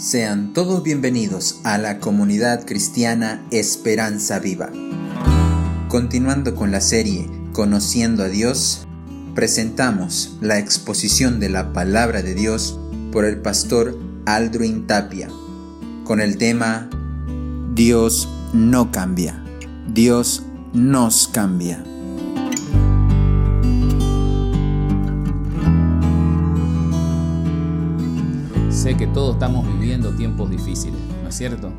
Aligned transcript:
Sean 0.00 0.54
todos 0.54 0.82
bienvenidos 0.82 1.60
a 1.62 1.76
la 1.76 1.98
comunidad 1.98 2.64
cristiana 2.64 3.46
Esperanza 3.50 4.38
Viva. 4.38 4.70
Continuando 5.88 6.54
con 6.54 6.70
la 6.70 6.80
serie 6.80 7.28
Conociendo 7.52 8.22
a 8.22 8.28
Dios, 8.28 8.86
presentamos 9.34 10.38
la 10.40 10.58
exposición 10.58 11.38
de 11.38 11.50
la 11.50 11.74
palabra 11.74 12.22
de 12.22 12.34
Dios 12.34 12.80
por 13.12 13.26
el 13.26 13.42
pastor 13.42 13.98
Aldruin 14.24 14.86
Tapia, 14.86 15.28
con 16.04 16.22
el 16.22 16.38
tema 16.38 16.88
Dios 17.74 18.26
no 18.54 18.90
cambia, 18.92 19.44
Dios 19.86 20.44
nos 20.72 21.28
cambia. 21.28 21.84
Sé 28.80 28.96
que 28.96 29.06
todos 29.06 29.34
estamos 29.34 29.66
viviendo 29.66 30.10
tiempos 30.16 30.50
difíciles, 30.50 30.98
¿no 31.22 31.28
es 31.28 31.36
cierto? 31.36 31.70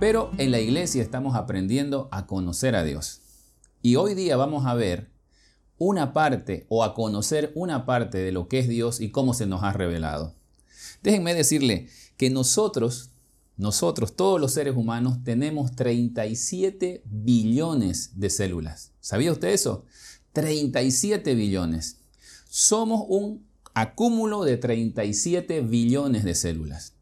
Pero 0.00 0.32
en 0.38 0.50
la 0.50 0.58
iglesia 0.58 1.00
estamos 1.04 1.36
aprendiendo 1.36 2.08
a 2.10 2.26
conocer 2.26 2.74
a 2.74 2.82
Dios. 2.82 3.20
Y 3.80 3.94
hoy 3.94 4.14
día 4.14 4.36
vamos 4.36 4.66
a 4.66 4.74
ver 4.74 5.08
una 5.78 6.12
parte 6.12 6.66
o 6.68 6.82
a 6.82 6.94
conocer 6.94 7.52
una 7.54 7.86
parte 7.86 8.18
de 8.18 8.32
lo 8.32 8.48
que 8.48 8.58
es 8.58 8.68
Dios 8.68 9.00
y 9.00 9.12
cómo 9.12 9.34
se 9.34 9.46
nos 9.46 9.62
ha 9.62 9.72
revelado. 9.72 10.34
Déjenme 11.00 11.32
decirle 11.32 11.86
que 12.16 12.28
nosotros, 12.28 13.10
nosotros, 13.56 14.16
todos 14.16 14.40
los 14.40 14.52
seres 14.52 14.76
humanos, 14.76 15.22
tenemos 15.22 15.76
37 15.76 17.02
billones 17.04 18.18
de 18.18 18.30
células. 18.30 18.90
¿Sabía 19.00 19.30
usted 19.30 19.50
eso? 19.50 19.84
37 20.32 21.36
billones. 21.36 21.98
Somos 22.48 23.04
un 23.08 23.47
acúmulo 23.80 24.44
de 24.44 24.56
37 24.56 25.60
billones 25.60 26.24
de 26.24 26.34
células. 26.34 26.94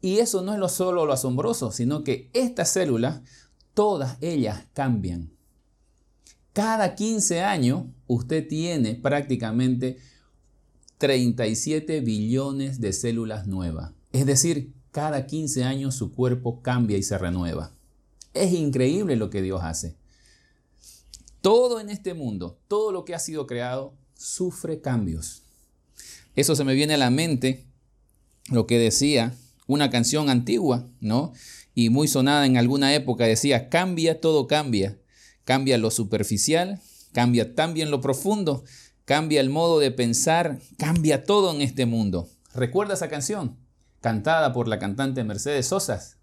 Y 0.00 0.18
eso 0.18 0.42
no 0.42 0.52
es 0.52 0.58
lo 0.58 0.68
solo 0.68 1.04
lo 1.04 1.12
asombroso, 1.12 1.72
sino 1.72 2.04
que 2.04 2.30
estas 2.32 2.70
células, 2.70 3.20
todas 3.74 4.16
ellas 4.20 4.66
cambian. 4.72 5.30
Cada 6.52 6.94
15 6.94 7.42
años 7.42 7.84
usted 8.06 8.46
tiene 8.46 8.94
prácticamente 8.94 9.98
37 10.98 12.00
billones 12.00 12.80
de 12.80 12.92
células 12.92 13.46
nuevas. 13.46 13.92
Es 14.12 14.24
decir, 14.26 14.72
cada 14.90 15.26
15 15.26 15.64
años 15.64 15.94
su 15.94 16.12
cuerpo 16.12 16.62
cambia 16.62 16.96
y 16.96 17.02
se 17.02 17.18
renueva. 17.18 17.72
Es 18.34 18.52
increíble 18.52 19.16
lo 19.16 19.30
que 19.30 19.42
Dios 19.42 19.60
hace. 19.62 19.96
Todo 21.40 21.80
en 21.80 21.90
este 21.90 22.14
mundo, 22.14 22.58
todo 22.66 22.92
lo 22.92 23.04
que 23.04 23.14
ha 23.14 23.18
sido 23.18 23.46
creado, 23.46 23.94
sufre 24.14 24.80
cambios. 24.80 25.42
Eso 26.38 26.54
se 26.54 26.62
me 26.62 26.74
viene 26.74 26.94
a 26.94 26.98
la 26.98 27.10
mente 27.10 27.66
lo 28.48 28.68
que 28.68 28.78
decía 28.78 29.34
una 29.66 29.90
canción 29.90 30.30
antigua, 30.30 30.86
¿no? 31.00 31.32
Y 31.74 31.90
muy 31.90 32.06
sonada 32.06 32.46
en 32.46 32.56
alguna 32.56 32.94
época, 32.94 33.24
decía, 33.24 33.68
cambia, 33.68 34.20
todo 34.20 34.46
cambia. 34.46 34.96
Cambia 35.42 35.78
lo 35.78 35.90
superficial, 35.90 36.80
cambia 37.10 37.56
también 37.56 37.90
lo 37.90 38.00
profundo, 38.00 38.62
cambia 39.04 39.40
el 39.40 39.50
modo 39.50 39.80
de 39.80 39.90
pensar, 39.90 40.60
cambia 40.76 41.24
todo 41.24 41.52
en 41.52 41.60
este 41.60 41.86
mundo. 41.86 42.28
¿Recuerda 42.54 42.94
esa 42.94 43.08
canción? 43.08 43.56
Cantada 44.00 44.52
por 44.52 44.68
la 44.68 44.78
cantante 44.78 45.24
Mercedes 45.24 45.66
Sosas. 45.66 46.18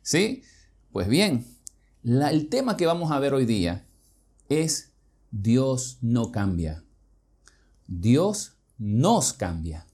¿Sí? 0.00 0.44
Pues 0.92 1.08
bien, 1.08 1.44
el 2.04 2.48
tema 2.48 2.76
que 2.76 2.86
vamos 2.86 3.10
a 3.10 3.18
ver 3.18 3.34
hoy 3.34 3.46
día 3.46 3.84
es 4.48 4.92
Dios 5.32 5.98
no 6.02 6.30
cambia. 6.30 6.84
Dios 7.88 8.57
nos 8.78 9.32
cambia. 9.32 9.86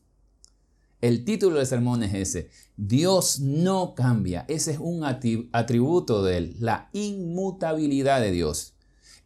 El 1.01 1.25
título 1.25 1.59
del 1.59 1.67
sermón 1.67 2.03
es 2.03 2.15
ese. 2.15 2.51
Dios 2.77 3.41
no 3.41 3.95
cambia. 3.95 4.45
Ese 4.49 4.73
es 4.73 4.79
un 4.79 5.05
atributo 5.05 6.23
de 6.23 6.37
Él, 6.39 6.57
la 6.61 6.89
inmutabilidad 6.93 8.21
de 8.21 8.31
Dios. 8.31 8.75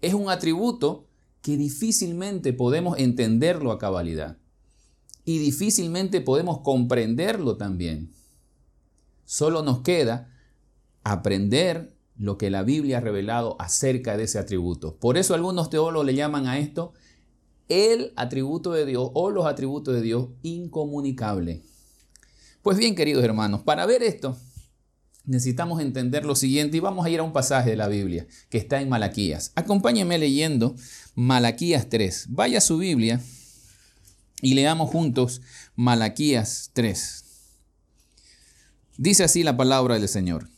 Es 0.00 0.14
un 0.14 0.28
atributo 0.28 1.06
que 1.40 1.56
difícilmente 1.56 2.52
podemos 2.52 2.98
entenderlo 2.98 3.70
a 3.70 3.78
cabalidad. 3.78 4.38
Y 5.24 5.38
difícilmente 5.38 6.20
podemos 6.20 6.60
comprenderlo 6.62 7.56
también. 7.56 8.12
Solo 9.24 9.62
nos 9.62 9.82
queda 9.82 10.34
aprender 11.04 11.94
lo 12.16 12.38
que 12.38 12.50
la 12.50 12.64
Biblia 12.64 12.98
ha 12.98 13.00
revelado 13.00 13.56
acerca 13.60 14.16
de 14.16 14.24
ese 14.24 14.38
atributo. 14.38 14.96
Por 14.96 15.16
eso 15.16 15.34
algunos 15.34 15.70
teólogos 15.70 16.06
le 16.06 16.14
llaman 16.14 16.46
a 16.46 16.58
esto 16.58 16.92
el 17.68 18.12
atributo 18.16 18.72
de 18.72 18.86
Dios 18.86 19.10
o 19.14 19.30
los 19.30 19.46
atributos 19.46 19.94
de 19.94 20.02
Dios 20.02 20.28
incomunicable. 20.42 21.62
Pues 22.62 22.78
bien, 22.78 22.94
queridos 22.94 23.24
hermanos, 23.24 23.62
para 23.62 23.86
ver 23.86 24.02
esto 24.02 24.36
necesitamos 25.28 25.82
entender 25.82 26.24
lo 26.24 26.34
siguiente 26.34 26.78
y 26.78 26.80
vamos 26.80 27.04
a 27.04 27.10
ir 27.10 27.20
a 27.20 27.22
un 27.22 27.34
pasaje 27.34 27.70
de 27.70 27.76
la 27.76 27.86
Biblia 27.86 28.26
que 28.48 28.56
está 28.56 28.80
en 28.80 28.88
Malaquías. 28.88 29.52
Acompáñenme 29.54 30.18
leyendo 30.18 30.74
Malaquías 31.14 31.88
3. 31.90 32.28
Vaya 32.30 32.58
a 32.58 32.62
su 32.62 32.78
Biblia 32.78 33.20
y 34.40 34.54
leamos 34.54 34.90
juntos 34.90 35.42
Malaquías 35.76 36.70
3. 36.72 37.24
Dice 38.96 39.24
así 39.24 39.42
la 39.42 39.56
palabra 39.56 39.98
del 39.98 40.08
Señor. 40.08 40.48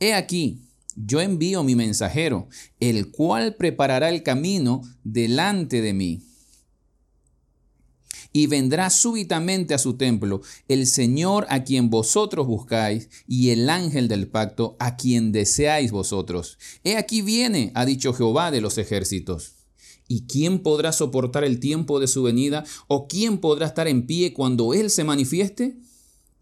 He 0.00 0.14
aquí, 0.14 0.58
yo 0.96 1.20
envío 1.20 1.62
mi 1.62 1.76
mensajero, 1.76 2.48
el 2.80 3.12
cual 3.12 3.54
preparará 3.54 4.08
el 4.08 4.24
camino 4.24 4.82
delante 5.04 5.80
de 5.80 5.94
mí 5.94 6.22
y 8.32 8.46
vendrá 8.46 8.90
súbitamente 8.90 9.74
a 9.74 9.78
su 9.78 9.94
templo 9.94 10.40
el 10.68 10.86
Señor 10.86 11.46
a 11.48 11.64
quien 11.64 11.90
vosotros 11.90 12.46
buscáis 12.46 13.08
y 13.26 13.50
el 13.50 13.68
ángel 13.68 14.08
del 14.08 14.28
pacto 14.28 14.76
a 14.78 14.96
quien 14.96 15.32
deseáis 15.32 15.90
vosotros. 15.90 16.58
He 16.84 16.96
aquí 16.96 17.22
viene, 17.22 17.72
ha 17.74 17.84
dicho 17.84 18.12
Jehová 18.12 18.50
de 18.50 18.60
los 18.60 18.78
ejércitos. 18.78 19.52
¿Y 20.08 20.26
quién 20.26 20.58
podrá 20.58 20.92
soportar 20.92 21.44
el 21.44 21.60
tiempo 21.60 22.00
de 22.00 22.06
su 22.06 22.22
venida? 22.22 22.64
¿O 22.86 23.06
quién 23.06 23.38
podrá 23.38 23.66
estar 23.66 23.88
en 23.88 24.06
pie 24.06 24.32
cuando 24.32 24.74
Él 24.74 24.90
se 24.90 25.04
manifieste? 25.04 25.76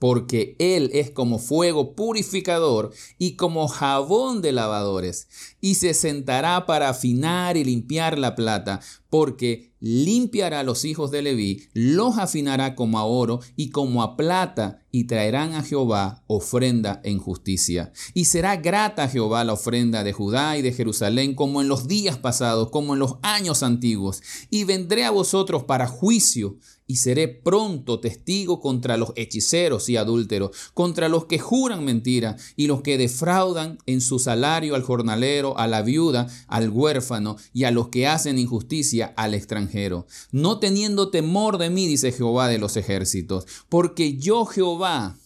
porque 0.00 0.56
Él 0.58 0.90
es 0.94 1.10
como 1.10 1.38
fuego 1.38 1.94
purificador 1.94 2.90
y 3.18 3.36
como 3.36 3.68
jabón 3.68 4.40
de 4.40 4.50
lavadores, 4.50 5.28
y 5.60 5.74
se 5.74 5.92
sentará 5.92 6.64
para 6.64 6.88
afinar 6.88 7.58
y 7.58 7.64
limpiar 7.64 8.18
la 8.18 8.34
plata, 8.34 8.80
porque 9.10 9.72
limpiará 9.80 10.60
a 10.60 10.64
los 10.64 10.84
hijos 10.84 11.10
de 11.10 11.22
Leví, 11.22 11.68
los 11.72 12.18
afinará 12.18 12.74
como 12.74 12.98
a 12.98 13.04
oro 13.04 13.40
y 13.56 13.70
como 13.70 14.02
a 14.02 14.16
plata, 14.16 14.78
y 14.92 15.04
traerán 15.04 15.54
a 15.54 15.62
Jehová 15.62 16.24
ofrenda 16.26 17.00
en 17.04 17.18
justicia. 17.18 17.92
Y 18.12 18.24
será 18.24 18.56
grata 18.56 19.04
a 19.04 19.08
Jehová 19.08 19.44
la 19.44 19.52
ofrenda 19.52 20.02
de 20.02 20.12
Judá 20.12 20.58
y 20.58 20.62
de 20.62 20.72
Jerusalén, 20.72 21.34
como 21.34 21.60
en 21.60 21.68
los 21.68 21.86
días 21.86 22.18
pasados, 22.18 22.70
como 22.70 22.94
en 22.94 23.00
los 23.00 23.16
años 23.22 23.62
antiguos. 23.62 24.22
Y 24.50 24.64
vendré 24.64 25.04
a 25.04 25.10
vosotros 25.10 25.64
para 25.64 25.86
juicio, 25.86 26.58
y 26.90 26.96
seré 26.96 27.28
pronto 27.28 28.00
testigo 28.00 28.60
contra 28.60 28.96
los 28.96 29.12
hechiceros 29.14 29.88
y 29.88 29.96
adúlteros, 29.96 30.50
contra 30.74 31.08
los 31.08 31.26
que 31.26 31.38
juran 31.38 31.84
mentira 31.84 32.36
y 32.56 32.66
los 32.66 32.82
que 32.82 32.98
defraudan 32.98 33.78
en 33.86 34.00
su 34.00 34.18
salario 34.18 34.74
al 34.74 34.82
jornalero, 34.82 35.56
a 35.56 35.68
la 35.68 35.82
viuda, 35.82 36.26
al 36.48 36.68
huérfano 36.68 37.36
y 37.52 37.62
a 37.62 37.70
los 37.70 37.90
que 37.90 38.08
hacen 38.08 38.40
injusticia 38.40 38.99
al 39.02 39.34
extranjero, 39.34 40.06
no 40.32 40.58
teniendo 40.58 41.10
temor 41.10 41.58
de 41.58 41.70
mí, 41.70 41.86
dice 41.86 42.12
Jehová 42.12 42.48
de 42.48 42.58
los 42.58 42.76
ejércitos, 42.76 43.46
porque 43.68 44.16
yo 44.16 44.46
Jehová 44.46 45.18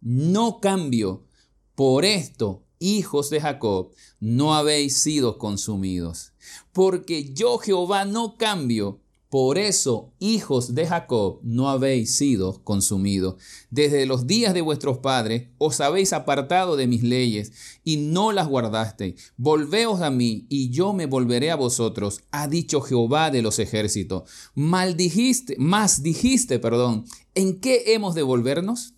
no 0.00 0.60
cambio. 0.60 1.26
Por 1.74 2.04
esto, 2.04 2.64
hijos 2.78 3.30
de 3.30 3.40
Jacob, 3.40 3.92
no 4.18 4.54
habéis 4.54 4.98
sido 4.98 5.38
consumidos. 5.38 6.32
Porque 6.72 7.32
yo 7.32 7.58
Jehová 7.58 8.04
no 8.04 8.36
cambio 8.36 9.00
por 9.30 9.58
eso, 9.58 10.12
hijos 10.18 10.74
de 10.74 10.88
Jacob, 10.88 11.38
no 11.44 11.70
habéis 11.70 12.16
sido 12.16 12.64
consumidos. 12.64 13.36
Desde 13.70 14.04
los 14.04 14.26
días 14.26 14.54
de 14.54 14.60
vuestros 14.60 14.98
padres 14.98 15.50
os 15.56 15.80
habéis 15.80 16.12
apartado 16.12 16.74
de 16.74 16.88
mis 16.88 17.04
leyes 17.04 17.52
y 17.84 17.98
no 17.98 18.32
las 18.32 18.48
guardasteis. 18.48 19.32
Volveos 19.36 20.00
a 20.00 20.10
mí 20.10 20.46
y 20.48 20.70
yo 20.70 20.92
me 20.92 21.06
volveré 21.06 21.52
a 21.52 21.56
vosotros, 21.56 22.22
ha 22.32 22.48
dicho 22.48 22.80
Jehová 22.80 23.30
de 23.30 23.42
los 23.42 23.60
ejércitos. 23.60 24.28
Maldijiste, 24.56 25.54
más 25.58 26.02
dijiste, 26.02 26.58
perdón, 26.58 27.04
¿en 27.36 27.60
qué 27.60 27.94
hemos 27.94 28.16
de 28.16 28.22
volvernos? 28.22 28.94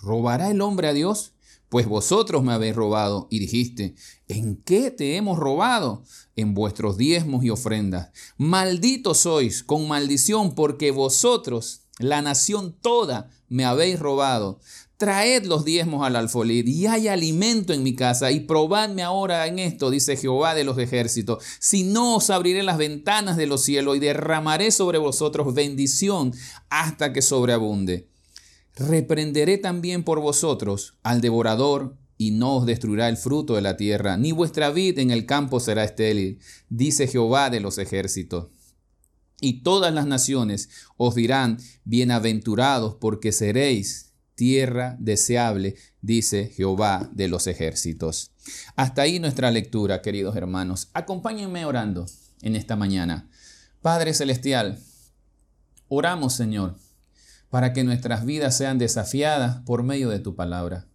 ¿Robará 0.00 0.52
el 0.52 0.60
hombre 0.60 0.86
a 0.86 0.92
Dios? 0.92 1.32
Pues 1.72 1.88
vosotros 1.88 2.42
me 2.42 2.52
habéis 2.52 2.76
robado 2.76 3.28
y 3.30 3.38
dijiste, 3.38 3.94
¿en 4.28 4.56
qué 4.56 4.90
te 4.90 5.16
hemos 5.16 5.38
robado? 5.38 6.02
En 6.36 6.52
vuestros 6.52 6.98
diezmos 6.98 7.46
y 7.46 7.48
ofrendas. 7.48 8.10
Malditos 8.36 9.20
sois 9.20 9.62
con 9.62 9.88
maldición 9.88 10.54
porque 10.54 10.90
vosotros, 10.90 11.84
la 11.98 12.20
nación 12.20 12.76
toda, 12.78 13.30
me 13.48 13.64
habéis 13.64 14.00
robado. 14.00 14.60
Traed 14.98 15.46
los 15.46 15.64
diezmos 15.64 16.06
al 16.06 16.16
alfolí 16.16 16.62
y 16.66 16.84
hay 16.88 17.08
alimento 17.08 17.72
en 17.72 17.82
mi 17.82 17.94
casa 17.94 18.30
y 18.32 18.40
probadme 18.40 19.02
ahora 19.02 19.46
en 19.46 19.58
esto, 19.58 19.88
dice 19.88 20.18
Jehová 20.18 20.54
de 20.54 20.64
los 20.64 20.76
ejércitos. 20.76 21.42
Si 21.58 21.84
no 21.84 22.16
os 22.16 22.28
abriré 22.28 22.62
las 22.62 22.76
ventanas 22.76 23.38
de 23.38 23.46
los 23.46 23.62
cielos 23.62 23.96
y 23.96 24.00
derramaré 24.00 24.72
sobre 24.72 24.98
vosotros 24.98 25.54
bendición 25.54 26.34
hasta 26.68 27.14
que 27.14 27.22
sobreabunde. 27.22 28.11
Reprenderé 28.76 29.58
también 29.58 30.04
por 30.04 30.20
vosotros 30.20 30.94
al 31.02 31.20
devorador 31.20 31.96
y 32.16 32.30
no 32.30 32.56
os 32.56 32.66
destruirá 32.66 33.08
el 33.08 33.16
fruto 33.16 33.54
de 33.56 33.62
la 33.62 33.76
tierra, 33.76 34.16
ni 34.16 34.32
vuestra 34.32 34.70
vid 34.70 34.98
en 34.98 35.10
el 35.10 35.26
campo 35.26 35.60
será 35.60 35.84
estéril, 35.84 36.38
dice 36.68 37.08
Jehová 37.08 37.50
de 37.50 37.60
los 37.60 37.78
ejércitos. 37.78 38.48
Y 39.40 39.64
todas 39.64 39.92
las 39.92 40.06
naciones 40.06 40.68
os 40.96 41.16
dirán, 41.16 41.58
bienaventurados, 41.84 42.94
porque 43.00 43.32
seréis 43.32 44.12
tierra 44.36 44.96
deseable, 45.00 45.74
dice 46.00 46.52
Jehová 46.54 47.10
de 47.12 47.26
los 47.26 47.48
ejércitos. 47.48 48.30
Hasta 48.76 49.02
ahí 49.02 49.18
nuestra 49.18 49.50
lectura, 49.50 50.00
queridos 50.00 50.36
hermanos. 50.36 50.90
Acompáñenme 50.94 51.64
orando 51.64 52.06
en 52.40 52.54
esta 52.54 52.76
mañana. 52.76 53.28
Padre 53.80 54.14
Celestial, 54.14 54.78
oramos, 55.88 56.34
Señor, 56.34 56.76
para 57.52 57.74
que 57.74 57.84
nuestras 57.84 58.24
vidas 58.24 58.56
sean 58.56 58.78
desafiadas 58.78 59.58
por 59.66 59.82
medio 59.82 60.08
de 60.08 60.18
tu 60.18 60.34
palabra. 60.34 60.86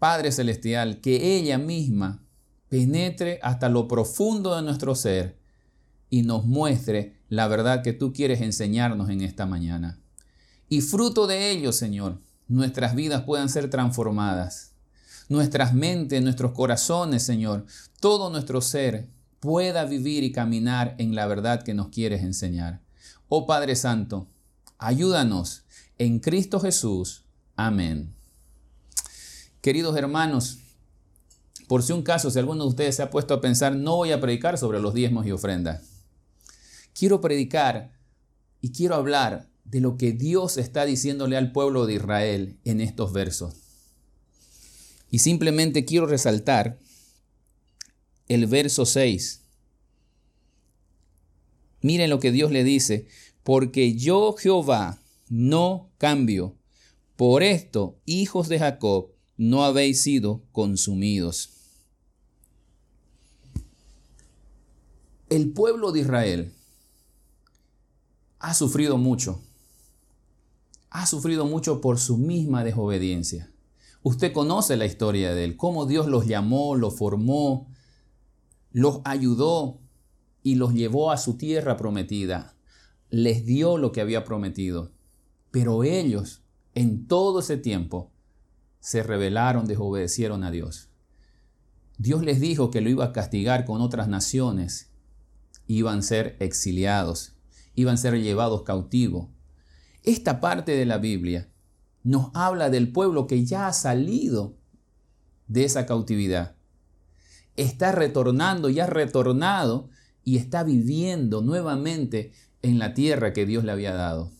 Padre 0.00 0.32
Celestial, 0.32 1.00
que 1.00 1.36
ella 1.36 1.56
misma 1.56 2.20
penetre 2.68 3.38
hasta 3.44 3.68
lo 3.68 3.86
profundo 3.86 4.56
de 4.56 4.62
nuestro 4.62 4.96
ser 4.96 5.38
y 6.10 6.22
nos 6.22 6.46
muestre 6.46 7.20
la 7.28 7.46
verdad 7.46 7.84
que 7.84 7.92
tú 7.92 8.12
quieres 8.12 8.40
enseñarnos 8.40 9.08
en 9.08 9.20
esta 9.20 9.46
mañana. 9.46 10.00
Y 10.68 10.80
fruto 10.80 11.28
de 11.28 11.52
ello, 11.52 11.70
Señor, 11.70 12.20
nuestras 12.48 12.96
vidas 12.96 13.22
puedan 13.22 13.48
ser 13.48 13.70
transformadas. 13.70 14.72
Nuestras 15.28 15.74
mentes, 15.74 16.20
nuestros 16.24 16.50
corazones, 16.54 17.22
Señor, 17.22 17.66
todo 18.00 18.30
nuestro 18.30 18.60
ser 18.60 19.06
pueda 19.38 19.84
vivir 19.84 20.24
y 20.24 20.32
caminar 20.32 20.96
en 20.98 21.14
la 21.14 21.28
verdad 21.28 21.62
que 21.62 21.72
nos 21.72 21.90
quieres 21.90 22.24
enseñar. 22.24 22.80
Oh 23.28 23.46
Padre 23.46 23.76
Santo, 23.76 24.26
ayúdanos 24.78 25.64
en 25.98 26.20
Cristo 26.20 26.60
Jesús. 26.60 27.24
Amén. 27.56 28.14
Queridos 29.60 29.96
hermanos, 29.96 30.58
por 31.68 31.82
si 31.82 31.92
un 31.92 32.02
caso, 32.02 32.30
si 32.30 32.38
alguno 32.38 32.62
de 32.64 32.68
ustedes 32.68 32.96
se 32.96 33.02
ha 33.02 33.10
puesto 33.10 33.34
a 33.34 33.40
pensar, 33.40 33.74
no 33.74 33.96
voy 33.96 34.12
a 34.12 34.20
predicar 34.20 34.58
sobre 34.58 34.80
los 34.80 34.94
diezmos 34.94 35.26
y 35.26 35.32
ofrendas. 35.32 35.82
Quiero 36.92 37.20
predicar 37.20 37.92
y 38.60 38.72
quiero 38.72 38.94
hablar 38.94 39.48
de 39.64 39.80
lo 39.80 39.96
que 39.96 40.12
Dios 40.12 40.58
está 40.58 40.84
diciéndole 40.84 41.36
al 41.36 41.52
pueblo 41.52 41.86
de 41.86 41.94
Israel 41.94 42.58
en 42.64 42.80
estos 42.80 43.12
versos. 43.12 43.54
Y 45.10 45.18
simplemente 45.18 45.84
quiero 45.84 46.06
resaltar 46.06 46.78
el 48.28 48.46
verso 48.46 48.86
6. 48.86 49.42
Miren 51.82 52.10
lo 52.10 52.20
que 52.20 52.32
Dios 52.32 52.50
le 52.50 52.64
dice, 52.64 53.06
porque 53.46 53.94
yo 53.94 54.32
Jehová 54.32 54.98
no 55.28 55.92
cambio. 55.98 56.56
Por 57.14 57.44
esto, 57.44 57.96
hijos 58.04 58.48
de 58.48 58.58
Jacob, 58.58 59.12
no 59.36 59.62
habéis 59.62 60.02
sido 60.02 60.42
consumidos. 60.50 61.50
El 65.28 65.52
pueblo 65.52 65.92
de 65.92 66.00
Israel 66.00 66.52
ha 68.40 68.52
sufrido 68.52 68.98
mucho. 68.98 69.40
Ha 70.90 71.06
sufrido 71.06 71.46
mucho 71.46 71.80
por 71.80 72.00
su 72.00 72.18
misma 72.18 72.64
desobediencia. 72.64 73.52
Usted 74.02 74.32
conoce 74.32 74.76
la 74.76 74.86
historia 74.86 75.36
de 75.36 75.44
él, 75.44 75.56
cómo 75.56 75.86
Dios 75.86 76.08
los 76.08 76.26
llamó, 76.26 76.74
los 76.74 76.96
formó, 76.96 77.68
los 78.72 79.02
ayudó 79.04 79.78
y 80.42 80.56
los 80.56 80.74
llevó 80.74 81.12
a 81.12 81.16
su 81.16 81.36
tierra 81.36 81.76
prometida. 81.76 82.55
Les 83.10 83.44
dio 83.44 83.78
lo 83.78 83.92
que 83.92 84.00
había 84.00 84.24
prometido. 84.24 84.92
Pero 85.50 85.84
ellos, 85.84 86.42
en 86.74 87.06
todo 87.06 87.40
ese 87.40 87.56
tiempo, 87.56 88.10
se 88.80 89.02
rebelaron, 89.02 89.66
desobedecieron 89.66 90.44
a 90.44 90.50
Dios. 90.50 90.90
Dios 91.98 92.22
les 92.22 92.40
dijo 92.40 92.70
que 92.70 92.80
lo 92.80 92.90
iba 92.90 93.06
a 93.06 93.12
castigar 93.12 93.64
con 93.64 93.80
otras 93.80 94.08
naciones. 94.08 94.90
Iban 95.66 96.00
a 96.00 96.02
ser 96.02 96.36
exiliados, 96.40 97.34
iban 97.74 97.94
a 97.94 97.98
ser 97.98 98.20
llevados 98.20 98.62
cautivos. 98.62 99.28
Esta 100.02 100.40
parte 100.40 100.72
de 100.72 100.86
la 100.86 100.98
Biblia 100.98 101.48
nos 102.04 102.30
habla 102.34 102.70
del 102.70 102.92
pueblo 102.92 103.26
que 103.26 103.44
ya 103.44 103.66
ha 103.66 103.72
salido 103.72 104.56
de 105.48 105.64
esa 105.64 105.86
cautividad. 105.86 106.54
Está 107.56 107.90
retornando, 107.90 108.68
ya 108.68 108.84
ha 108.84 108.88
retornado 108.88 109.88
y 110.22 110.36
está 110.36 110.62
viviendo 110.62 111.40
nuevamente 111.40 112.32
en 112.68 112.78
la 112.78 112.94
tierra 112.94 113.32
que 113.32 113.46
Dios 113.46 113.64
le 113.64 113.72
había 113.72 113.94
dado. 113.94 114.30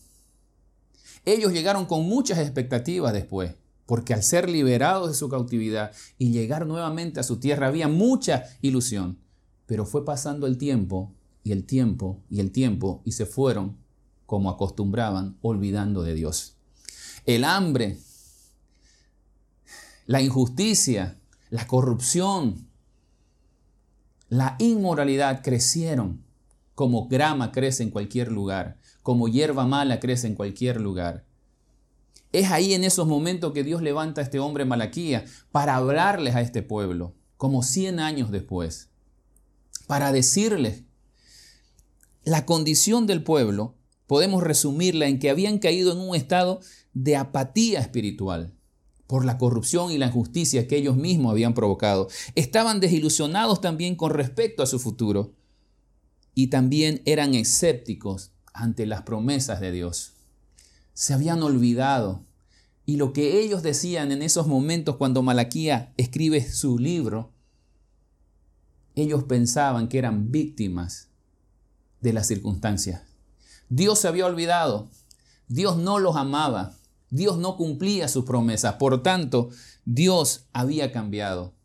Ellos 1.25 1.51
llegaron 1.51 1.85
con 1.85 2.05
muchas 2.07 2.39
expectativas 2.39 3.13
después 3.13 3.55
porque 3.87 4.13
al 4.13 4.21
ser 4.21 4.49
liberados 4.49 5.07
de 5.07 5.15
su 5.15 5.29
cautividad 5.29 5.93
y 6.19 6.31
llegar 6.31 6.67
nuevamente 6.67 7.21
a 7.21 7.23
su 7.23 7.39
tierra 7.39 7.67
había 7.67 7.87
mucha 7.87 8.43
ilusión. 8.61 9.17
Pero 9.65 9.85
fue 9.85 10.05
pasando 10.05 10.45
el 10.45 10.57
tiempo 10.57 11.13
y 11.43 11.53
el 11.53 11.65
tiempo 11.65 12.21
y 12.29 12.41
el 12.41 12.51
tiempo 12.51 13.01
y 13.05 13.13
se 13.13 13.25
fueron, 13.25 13.77
como 14.25 14.49
acostumbraban, 14.49 15.37
olvidando 15.41 16.03
de 16.03 16.15
Dios. 16.15 16.57
El 17.25 17.45
hambre, 17.45 17.97
la 20.05 20.21
injusticia, 20.21 21.17
la 21.49 21.65
corrupción, 21.65 22.67
la 24.27 24.57
inmoralidad 24.59 25.41
crecieron 25.41 26.26
como 26.77 27.07
grama 27.07 27.51
crece 27.51 27.81
en 27.81 27.89
cualquier 27.89 28.31
lugar, 28.31 28.77
como 29.01 29.27
hierba 29.27 29.65
mala 29.65 29.99
crece 29.99 30.27
en 30.27 30.35
cualquier 30.35 30.79
lugar. 30.79 31.25
Es 32.31 32.51
ahí 32.51 32.75
en 32.75 32.83
esos 32.83 33.07
momentos 33.07 33.51
que 33.51 33.63
Dios 33.63 33.81
levanta 33.81 34.21
a 34.21 34.23
este 34.23 34.37
hombre 34.37 34.63
Malaquía 34.63 35.25
para 35.51 35.75
hablarles 35.75 36.35
a 36.35 36.41
este 36.41 36.61
pueblo, 36.61 37.15
como 37.35 37.63
100 37.63 37.99
años 37.99 38.29
después, 38.29 38.91
para 39.87 40.11
decirles 40.11 40.83
la 42.23 42.45
condición 42.45 43.07
del 43.07 43.23
pueblo, 43.23 43.73
podemos 44.05 44.43
resumirla 44.43 45.07
en 45.07 45.17
que 45.17 45.31
habían 45.31 45.57
caído 45.57 45.91
en 45.91 45.97
un 45.97 46.15
estado 46.15 46.59
de 46.93 47.15
apatía 47.15 47.79
espiritual 47.79 48.53
por 49.07 49.25
la 49.25 49.39
corrupción 49.39 49.91
y 49.91 49.97
la 49.97 50.05
injusticia 50.05 50.67
que 50.67 50.77
ellos 50.77 50.95
mismos 50.95 51.31
habían 51.31 51.55
provocado. 51.55 52.07
Estaban 52.35 52.79
desilusionados 52.81 53.61
también 53.61 53.95
con 53.95 54.11
respecto 54.11 54.61
a 54.61 54.67
su 54.67 54.77
futuro 54.77 55.36
y 56.37 56.47
también 56.47 57.01
eran 57.05 57.33
escépticos 57.33 58.29
ante 58.53 58.85
las 58.85 59.01
promesas 59.01 59.59
de 59.59 59.71
Dios 59.71 60.13
se 60.93 61.15
habían 61.15 61.41
olvidado. 61.41 62.25
Y 62.85 62.97
lo 62.97 63.11
que 63.11 63.39
ellos 63.39 63.63
decían 63.63 64.11
en 64.11 64.21
esos 64.23 64.45
momentos 64.45 64.97
cuando 64.97 65.23
Malaquía 65.23 65.93
escribe 65.97 66.47
su 66.47 66.77
libro, 66.77 67.33
ellos 68.95 69.23
pensaban 69.23 69.89
que 69.89 69.97
eran 69.99 70.31
víctimas 70.31 71.09
de 72.01 72.13
las 72.13 72.27
circunstancias. 72.27 73.01
Dios 73.69 73.99
se 73.99 74.07
había 74.07 74.25
olvidado, 74.25 74.89
Dios 75.47 75.77
no 75.77 75.97
los 75.97 76.15
amaba, 76.15 76.75
Dios 77.11 77.37
no 77.37 77.57
cumplía 77.57 78.07
sus 78.07 78.25
promesas, 78.25 78.75
por 78.75 79.01
tanto, 79.01 79.49
Dios 79.85 80.45
había 80.53 80.91
cambiado. 80.91 81.56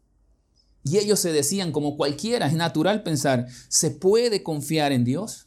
Y 0.85 0.99
ellos 0.99 1.21
se 1.21 1.33
decían, 1.33 1.73
como 1.73 1.97
cualquiera, 1.97 2.47
es 2.47 2.55
natural 2.55 3.03
pensar, 3.03 3.47
¿se 3.69 3.91
puede 3.91 4.43
confiar 4.43 4.93
en 4.93 5.05
Dios? 5.05 5.47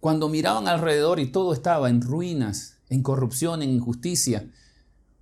Cuando 0.00 0.28
miraban 0.28 0.66
alrededor 0.66 1.20
y 1.20 1.30
todo 1.30 1.52
estaba 1.52 1.90
en 1.90 2.00
ruinas, 2.00 2.78
en 2.88 3.02
corrupción, 3.02 3.62
en 3.62 3.70
injusticia, 3.70 4.50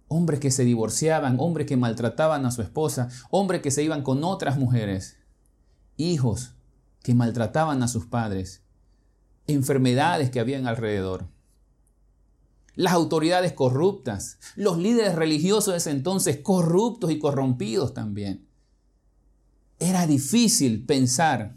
hombres 0.08 0.40
que 0.40 0.50
se 0.50 0.64
divorciaban, 0.64 1.36
hombres 1.38 1.66
que 1.66 1.76
maltrataban 1.76 2.46
a 2.46 2.50
su 2.50 2.62
esposa, 2.62 3.08
hombres 3.30 3.60
que 3.60 3.70
se 3.70 3.82
iban 3.82 4.02
con 4.02 4.24
otras 4.24 4.58
mujeres, 4.58 5.16
hijos 5.96 6.54
que 7.02 7.14
maltrataban 7.14 7.82
a 7.82 7.88
sus 7.88 8.06
padres, 8.06 8.62
enfermedades 9.46 10.30
que 10.30 10.40
habían 10.40 10.66
alrededor. 10.66 11.28
Las 12.74 12.92
autoridades 12.92 13.52
corruptas, 13.52 14.38
los 14.56 14.78
líderes 14.78 15.14
religiosos 15.14 15.74
de 15.74 15.78
ese 15.78 15.90
entonces 15.90 16.38
corruptos 16.38 17.10
y 17.10 17.18
corrompidos 17.18 17.94
también. 17.94 18.49
Era 19.80 20.06
difícil 20.06 20.84
pensar, 20.84 21.56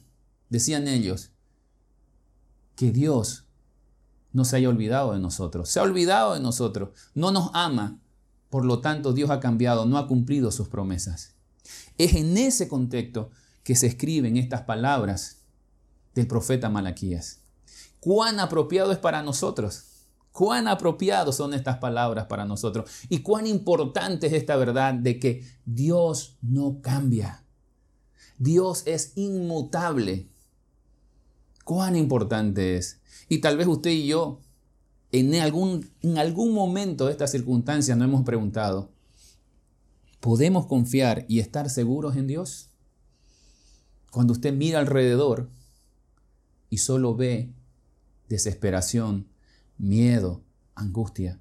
decían 0.49 0.87
ellos, 0.87 1.31
que 2.75 2.91
Dios 2.91 3.45
no 4.31 4.45
se 4.45 4.55
haya 4.55 4.69
olvidado 4.69 5.13
de 5.13 5.19
nosotros. 5.19 5.69
Se 5.69 5.79
ha 5.79 5.83
olvidado 5.83 6.33
de 6.33 6.39
nosotros. 6.39 6.89
No 7.13 7.31
nos 7.31 7.51
ama. 7.53 7.99
Por 8.49 8.65
lo 8.65 8.79
tanto, 8.79 9.13
Dios 9.13 9.29
ha 9.29 9.39
cambiado, 9.39 9.85
no 9.85 9.97
ha 9.97 10.07
cumplido 10.07 10.51
sus 10.51 10.69
promesas. 10.69 11.35
Es 11.97 12.15
en 12.15 12.37
ese 12.37 12.67
contexto 12.67 13.29
que 13.63 13.75
se 13.75 13.87
escriben 13.87 14.37
estas 14.37 14.61
palabras 14.61 15.41
del 16.15 16.27
profeta 16.27 16.69
Malaquías. 16.69 17.41
Cuán 17.99 18.39
apropiado 18.39 18.91
es 18.91 18.97
para 18.97 19.21
nosotros. 19.21 19.83
Cuán 20.31 20.67
apropiados 20.67 21.35
son 21.35 21.53
estas 21.53 21.77
palabras 21.77 22.25
para 22.25 22.45
nosotros. 22.45 22.89
Y 23.09 23.19
cuán 23.19 23.47
importante 23.47 24.27
es 24.27 24.33
esta 24.33 24.55
verdad 24.55 24.93
de 24.93 25.19
que 25.19 25.45
Dios 25.65 26.37
no 26.41 26.79
cambia. 26.81 27.42
Dios 28.37 28.83
es 28.85 29.13
inmutable 29.15 30.27
cuán 31.63 31.95
importante 31.95 32.77
es. 32.77 32.99
Y 33.29 33.39
tal 33.39 33.57
vez 33.57 33.67
usted 33.67 33.91
y 33.91 34.07
yo 34.07 34.41
en 35.11 35.35
algún, 35.35 35.89
en 36.01 36.17
algún 36.17 36.53
momento 36.53 37.05
de 37.05 37.11
estas 37.11 37.31
circunstancias 37.31 37.97
nos 37.97 38.07
hemos 38.07 38.23
preguntado, 38.23 38.89
¿podemos 40.19 40.65
confiar 40.65 41.25
y 41.27 41.39
estar 41.39 41.69
seguros 41.69 42.15
en 42.15 42.27
Dios? 42.27 42.69
Cuando 44.11 44.33
usted 44.33 44.53
mira 44.53 44.79
alrededor 44.79 45.49
y 46.69 46.77
solo 46.77 47.15
ve 47.15 47.53
desesperación, 48.27 49.27
miedo, 49.77 50.41
angustia, 50.75 51.39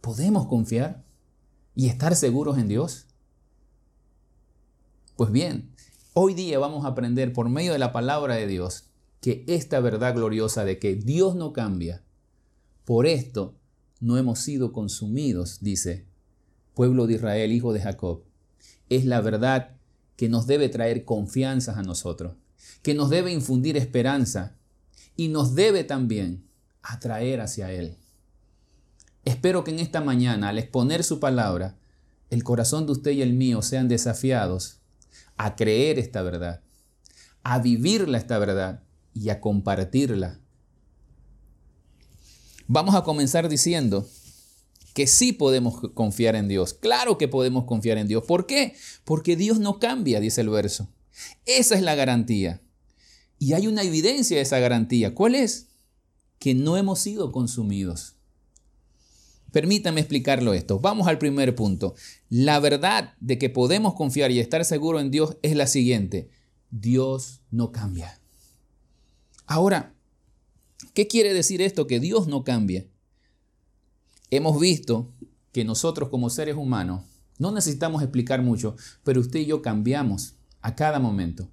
¿podemos 0.00 0.46
confiar 0.46 1.04
y 1.74 1.88
estar 1.88 2.14
seguros 2.14 2.58
en 2.58 2.68
Dios? 2.68 3.06
Pues 5.16 5.32
bien, 5.32 5.69
hoy 6.12 6.34
día 6.34 6.58
vamos 6.58 6.84
a 6.84 6.88
aprender 6.88 7.32
por 7.32 7.48
medio 7.48 7.72
de 7.72 7.78
la 7.78 7.92
palabra 7.92 8.34
de 8.34 8.46
Dios 8.46 8.84
que 9.20 9.44
esta 9.46 9.80
verdad 9.80 10.14
gloriosa 10.14 10.64
de 10.64 10.78
que 10.78 10.94
Dios 10.94 11.34
no 11.34 11.52
cambia, 11.52 12.02
por 12.84 13.06
esto 13.06 13.54
no 14.00 14.16
hemos 14.16 14.40
sido 14.40 14.72
consumidos, 14.72 15.58
dice, 15.60 16.06
pueblo 16.74 17.06
de 17.06 17.14
Israel, 17.14 17.52
hijo 17.52 17.72
de 17.72 17.80
Jacob. 17.80 18.22
Es 18.88 19.04
la 19.04 19.20
verdad 19.20 19.76
que 20.16 20.28
nos 20.28 20.46
debe 20.46 20.68
traer 20.68 21.04
confianza 21.04 21.78
a 21.78 21.82
nosotros, 21.82 22.34
que 22.82 22.94
nos 22.94 23.10
debe 23.10 23.30
infundir 23.30 23.76
esperanza 23.76 24.56
y 25.16 25.28
nos 25.28 25.54
debe 25.54 25.84
también 25.84 26.44
atraer 26.82 27.40
hacia 27.40 27.72
Él. 27.72 27.96
Espero 29.24 29.64
que 29.64 29.70
en 29.70 29.78
esta 29.78 30.00
mañana, 30.00 30.48
al 30.48 30.58
exponer 30.58 31.04
su 31.04 31.20
palabra, 31.20 31.76
el 32.30 32.42
corazón 32.42 32.86
de 32.86 32.92
usted 32.92 33.10
y 33.10 33.22
el 33.22 33.34
mío 33.34 33.60
sean 33.60 33.86
desafiados 33.86 34.79
a 35.36 35.56
creer 35.56 35.98
esta 35.98 36.22
verdad, 36.22 36.62
a 37.42 37.58
vivirla 37.58 38.18
esta 38.18 38.38
verdad 38.38 38.82
y 39.14 39.30
a 39.30 39.40
compartirla 39.40 40.40
Vamos 42.72 42.94
a 42.94 43.02
comenzar 43.02 43.48
diciendo 43.48 44.08
que 44.94 45.08
sí 45.08 45.32
podemos 45.32 45.90
confiar 45.92 46.36
en 46.36 46.46
Dios. 46.46 46.72
Claro 46.72 47.18
que 47.18 47.26
podemos 47.26 47.64
confiar 47.64 47.98
en 47.98 48.06
Dios. 48.06 48.22
¿Por 48.22 48.46
qué? 48.46 48.76
Porque 49.02 49.34
Dios 49.34 49.58
no 49.58 49.80
cambia, 49.80 50.20
dice 50.20 50.42
el 50.42 50.50
verso. 50.50 50.88
Esa 51.46 51.74
es 51.74 51.82
la 51.82 51.96
garantía. 51.96 52.62
Y 53.40 53.54
hay 53.54 53.66
una 53.66 53.82
evidencia 53.82 54.36
de 54.36 54.44
esa 54.44 54.60
garantía. 54.60 55.16
¿Cuál 55.16 55.34
es? 55.34 55.70
Que 56.38 56.54
no 56.54 56.76
hemos 56.76 57.00
sido 57.00 57.32
consumidos. 57.32 58.14
Permítame 59.52 60.00
explicarlo 60.00 60.54
esto. 60.54 60.78
Vamos 60.80 61.08
al 61.08 61.18
primer 61.18 61.54
punto. 61.54 61.94
La 62.28 62.60
verdad 62.60 63.14
de 63.20 63.38
que 63.38 63.50
podemos 63.50 63.94
confiar 63.94 64.30
y 64.30 64.38
estar 64.38 64.64
seguros 64.64 65.02
en 65.02 65.10
Dios 65.10 65.36
es 65.42 65.56
la 65.56 65.66
siguiente. 65.66 66.30
Dios 66.70 67.42
no 67.50 67.72
cambia. 67.72 68.20
Ahora, 69.46 69.94
¿Qué 70.94 71.06
quiere 71.06 71.32
decir 71.32 71.62
esto? 71.62 71.86
Que 71.86 72.00
Dios 72.00 72.26
no 72.26 72.42
cambia. 72.42 72.86
Hemos 74.30 74.60
visto 74.60 75.12
que 75.52 75.64
nosotros 75.64 76.08
como 76.08 76.30
seres 76.30 76.56
humanos 76.56 77.04
no 77.38 77.52
necesitamos 77.52 78.02
explicar 78.02 78.42
mucho, 78.42 78.76
pero 79.04 79.20
usted 79.20 79.40
y 79.40 79.46
yo 79.46 79.62
cambiamos 79.62 80.34
a 80.60 80.74
cada 80.74 80.98
momento. 80.98 81.48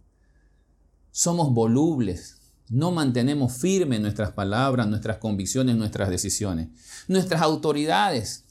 Somos 1.12 1.54
volubles, 1.54 2.37
no 2.70 2.92
mantenemos 2.92 3.54
firmes 3.54 4.02
nuestras 4.02 4.32
palabras, 4.32 4.88
nuestras 4.88 5.18
convicciones, 5.18 5.76
nuestras 5.76 6.10
decisiones. 6.10 6.70
Nuestras 7.08 7.42
autoridades, 7.42 8.44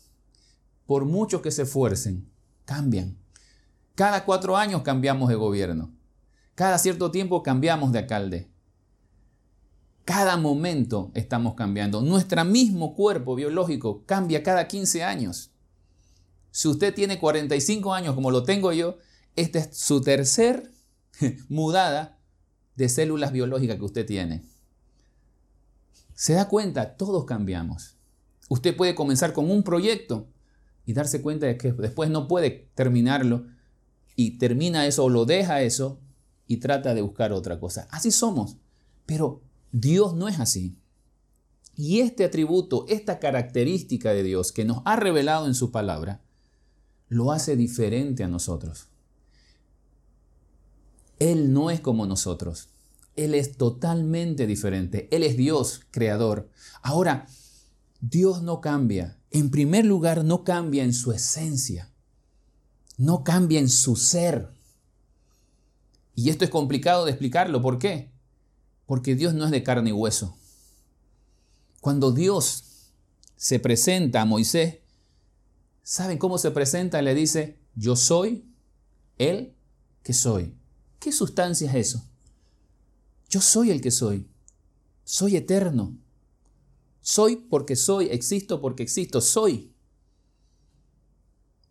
por 0.86 1.04
mucho 1.04 1.42
que 1.42 1.50
se 1.50 1.62
esfuercen, 1.62 2.26
cambian. 2.64 3.16
Cada 3.94 4.24
cuatro 4.24 4.56
años 4.56 4.82
cambiamos 4.82 5.28
de 5.28 5.34
gobierno. 5.34 5.90
Cada 6.54 6.78
cierto 6.78 7.10
tiempo 7.10 7.42
cambiamos 7.42 7.92
de 7.92 7.98
alcalde. 7.98 8.50
Cada 10.06 10.36
momento 10.36 11.10
estamos 11.14 11.54
cambiando. 11.54 12.00
Nuestro 12.00 12.44
mismo 12.44 12.94
cuerpo 12.94 13.34
biológico 13.34 14.04
cambia 14.06 14.42
cada 14.42 14.66
15 14.66 15.04
años. 15.04 15.50
Si 16.50 16.68
usted 16.68 16.94
tiene 16.94 17.18
45 17.18 17.92
años 17.92 18.14
como 18.14 18.30
lo 18.30 18.44
tengo 18.44 18.72
yo, 18.72 18.96
esta 19.34 19.58
es 19.58 19.76
su 19.76 20.00
tercer 20.00 20.70
mudada 21.50 22.15
de 22.76 22.88
células 22.88 23.32
biológicas 23.32 23.76
que 23.76 23.84
usted 23.84 24.06
tiene. 24.06 24.44
Se 26.14 26.34
da 26.34 26.48
cuenta, 26.48 26.96
todos 26.96 27.24
cambiamos. 27.24 27.96
Usted 28.48 28.76
puede 28.76 28.94
comenzar 28.94 29.32
con 29.32 29.50
un 29.50 29.62
proyecto 29.62 30.28
y 30.84 30.92
darse 30.92 31.20
cuenta 31.20 31.46
de 31.46 31.58
que 31.58 31.72
después 31.72 32.10
no 32.10 32.28
puede 32.28 32.70
terminarlo 32.74 33.46
y 34.14 34.38
termina 34.38 34.86
eso 34.86 35.04
o 35.04 35.08
lo 35.08 35.24
deja 35.24 35.62
eso 35.62 36.00
y 36.46 36.58
trata 36.58 36.94
de 36.94 37.02
buscar 37.02 37.32
otra 37.32 37.58
cosa. 37.58 37.88
Así 37.90 38.10
somos. 38.10 38.56
Pero 39.04 39.42
Dios 39.72 40.14
no 40.14 40.28
es 40.28 40.40
así. 40.40 40.76
Y 41.76 42.00
este 42.00 42.24
atributo, 42.24 42.86
esta 42.88 43.18
característica 43.18 44.12
de 44.12 44.22
Dios 44.22 44.52
que 44.52 44.64
nos 44.64 44.80
ha 44.84 44.96
revelado 44.96 45.46
en 45.46 45.54
su 45.54 45.70
palabra, 45.70 46.22
lo 47.08 47.32
hace 47.32 47.56
diferente 47.56 48.24
a 48.24 48.28
nosotros. 48.28 48.88
Él 51.18 51.52
no 51.52 51.70
es 51.70 51.80
como 51.80 52.06
nosotros. 52.06 52.68
Él 53.16 53.34
es 53.34 53.56
totalmente 53.56 54.46
diferente. 54.46 55.08
Él 55.10 55.22
es 55.22 55.36
Dios, 55.36 55.80
creador. 55.90 56.50
Ahora, 56.82 57.26
Dios 58.00 58.42
no 58.42 58.60
cambia. 58.60 59.18
En 59.30 59.50
primer 59.50 59.84
lugar, 59.84 60.24
no 60.24 60.44
cambia 60.44 60.84
en 60.84 60.92
su 60.92 61.12
esencia. 61.12 61.90
No 62.98 63.24
cambia 63.24 63.58
en 63.58 63.68
su 63.68 63.96
ser. 63.96 64.50
Y 66.14 66.30
esto 66.30 66.44
es 66.44 66.50
complicado 66.50 67.04
de 67.04 67.10
explicarlo. 67.10 67.62
¿Por 67.62 67.78
qué? 67.78 68.10
Porque 68.86 69.14
Dios 69.14 69.34
no 69.34 69.44
es 69.44 69.50
de 69.50 69.62
carne 69.62 69.90
y 69.90 69.92
hueso. 69.92 70.36
Cuando 71.80 72.12
Dios 72.12 72.64
se 73.36 73.60
presenta 73.60 74.22
a 74.22 74.24
Moisés, 74.24 74.78
¿saben 75.82 76.18
cómo 76.18 76.38
se 76.38 76.50
presenta? 76.50 77.02
Le 77.02 77.14
dice, 77.14 77.58
yo 77.74 77.96
soy 77.96 78.44
el 79.18 79.54
que 80.02 80.12
soy. 80.12 80.55
¿Qué 80.98 81.12
sustancia 81.12 81.70
es 81.70 81.88
eso? 81.88 82.04
Yo 83.28 83.40
soy 83.40 83.70
el 83.70 83.80
que 83.80 83.90
soy. 83.90 84.28
Soy 85.04 85.36
eterno. 85.36 85.96
Soy 87.00 87.36
porque 87.36 87.76
soy, 87.76 88.06
existo 88.06 88.60
porque 88.60 88.82
existo, 88.82 89.20
soy. 89.20 89.72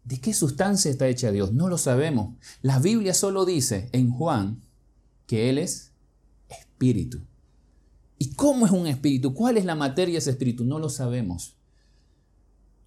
¿De 0.06 0.22
qué 0.22 0.34
sustancia 0.34 0.92
está 0.92 1.08
hecha 1.08 1.32
Dios? 1.32 1.52
No 1.52 1.68
lo 1.68 1.78
sabemos. 1.78 2.36
La 2.62 2.80
Biblia 2.80 3.14
solo 3.14 3.44
dice 3.44 3.90
en 3.92 4.12
Juan 4.12 4.62
que 5.26 5.50
Él 5.50 5.58
es 5.58 5.92
espíritu. 6.48 7.22
¿Y 8.18 8.34
cómo 8.36 8.66
es 8.66 8.72
un 8.72 8.88
espíritu? 8.88 9.34
¿Cuál 9.34 9.58
es 9.58 9.66
la 9.66 9.76
materia 9.76 10.14
de 10.14 10.20
ese 10.20 10.32
espíritu? 10.32 10.64
No 10.64 10.80
lo 10.80 10.90
sabemos. 10.90 11.56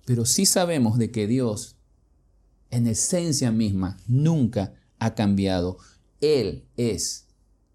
Pero 0.06 0.24
sí 0.24 0.46
sabemos 0.46 0.96
de 0.96 1.10
que 1.10 1.26
Dios, 1.26 1.76
en 2.70 2.86
esencia 2.86 3.50
misma, 3.50 3.98
nunca 4.06 4.74
ha 4.98 5.14
cambiado. 5.14 5.78
Él 6.20 6.64
es 6.76 7.26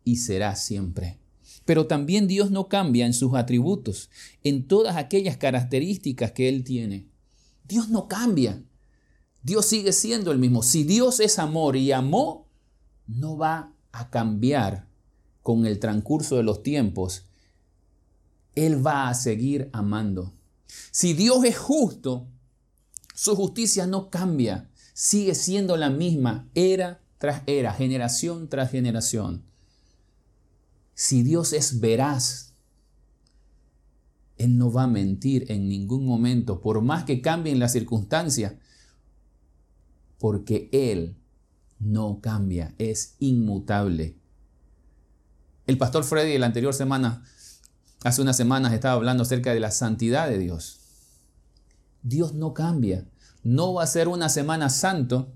y 0.04 0.18
será 0.18 0.56
siempre. 0.56 1.20
Pero 1.66 1.88
también 1.88 2.28
Dios 2.28 2.52
no 2.52 2.68
cambia 2.68 3.06
en 3.06 3.14
sus 3.14 3.36
atributos, 3.36 4.10
en 4.44 4.68
todas 4.68 4.98
aquellas 4.98 5.38
características 5.38 6.32
que 6.34 6.50
Él 6.50 6.64
tiene. 6.64 7.08
Dios 7.66 7.90
no 7.90 8.08
cambia. 8.08 8.62
Dios 9.44 9.66
sigue 9.66 9.94
siendo 9.94 10.32
el 10.32 10.40
mismo. 10.40 10.64
Si 10.64 10.84
Dios 10.84 11.20
es 11.20 11.40
amor 11.40 11.76
y 11.76 11.92
amó, 11.92 12.48
no 13.08 13.38
va 13.38 13.74
a 13.92 14.10
cambiar 14.10 14.88
con 15.42 15.66
el 15.66 15.80
transcurso 15.80 16.38
de 16.38 16.44
los 16.44 16.64
tiempos, 16.64 17.26
Él 18.56 18.86
va 18.86 19.10
a 19.10 19.14
seguir 19.14 19.70
amando. 19.74 20.34
Si 20.92 21.14
Dios 21.14 21.44
es 21.44 21.58
justo, 21.58 22.28
su 23.14 23.36
justicia 23.36 23.86
no 23.86 24.10
cambia, 24.10 24.70
sigue 24.94 25.36
siendo 25.36 25.78
la 25.78 25.90
misma 25.90 26.50
era 26.56 27.03
tras 27.24 27.42
era, 27.46 27.72
generación 27.72 28.50
tras 28.50 28.70
generación. 28.70 29.46
Si 30.94 31.24
Dios 31.24 31.54
es 31.54 31.80
veraz, 31.80 32.54
Él 34.36 34.58
no 34.58 34.74
va 34.74 34.84
a 34.84 34.88
mentir 34.88 35.50
en 35.50 35.70
ningún 35.70 36.06
momento, 36.06 36.60
por 36.60 36.82
más 36.82 37.06
que 37.06 37.22
cambien 37.22 37.60
las 37.60 37.72
circunstancias, 37.72 38.56
porque 40.20 40.68
Él 40.74 41.16
no 41.80 42.20
cambia, 42.20 42.76
es 42.78 43.16
inmutable. 43.20 44.18
El 45.66 45.78
pastor 45.78 46.04
Freddy 46.04 46.38
la 46.38 46.48
anterior 46.48 46.74
semana, 46.74 47.24
hace 48.04 48.22
unas 48.22 48.36
semanas, 48.36 48.74
estaba 48.74 48.96
hablando 48.96 49.24
acerca 49.24 49.54
de 49.54 49.62
la 49.62 49.72
santidad 49.72 50.28
de 50.28 50.40
Dios. 50.40 50.82
Dios 52.02 52.34
no 52.34 52.54
cambia. 52.54 53.08
No 53.44 53.76
va 53.76 53.84
a 53.84 53.88
ser 53.88 54.10
una 54.10 54.28
semana 54.28 54.70
santo 54.70 55.32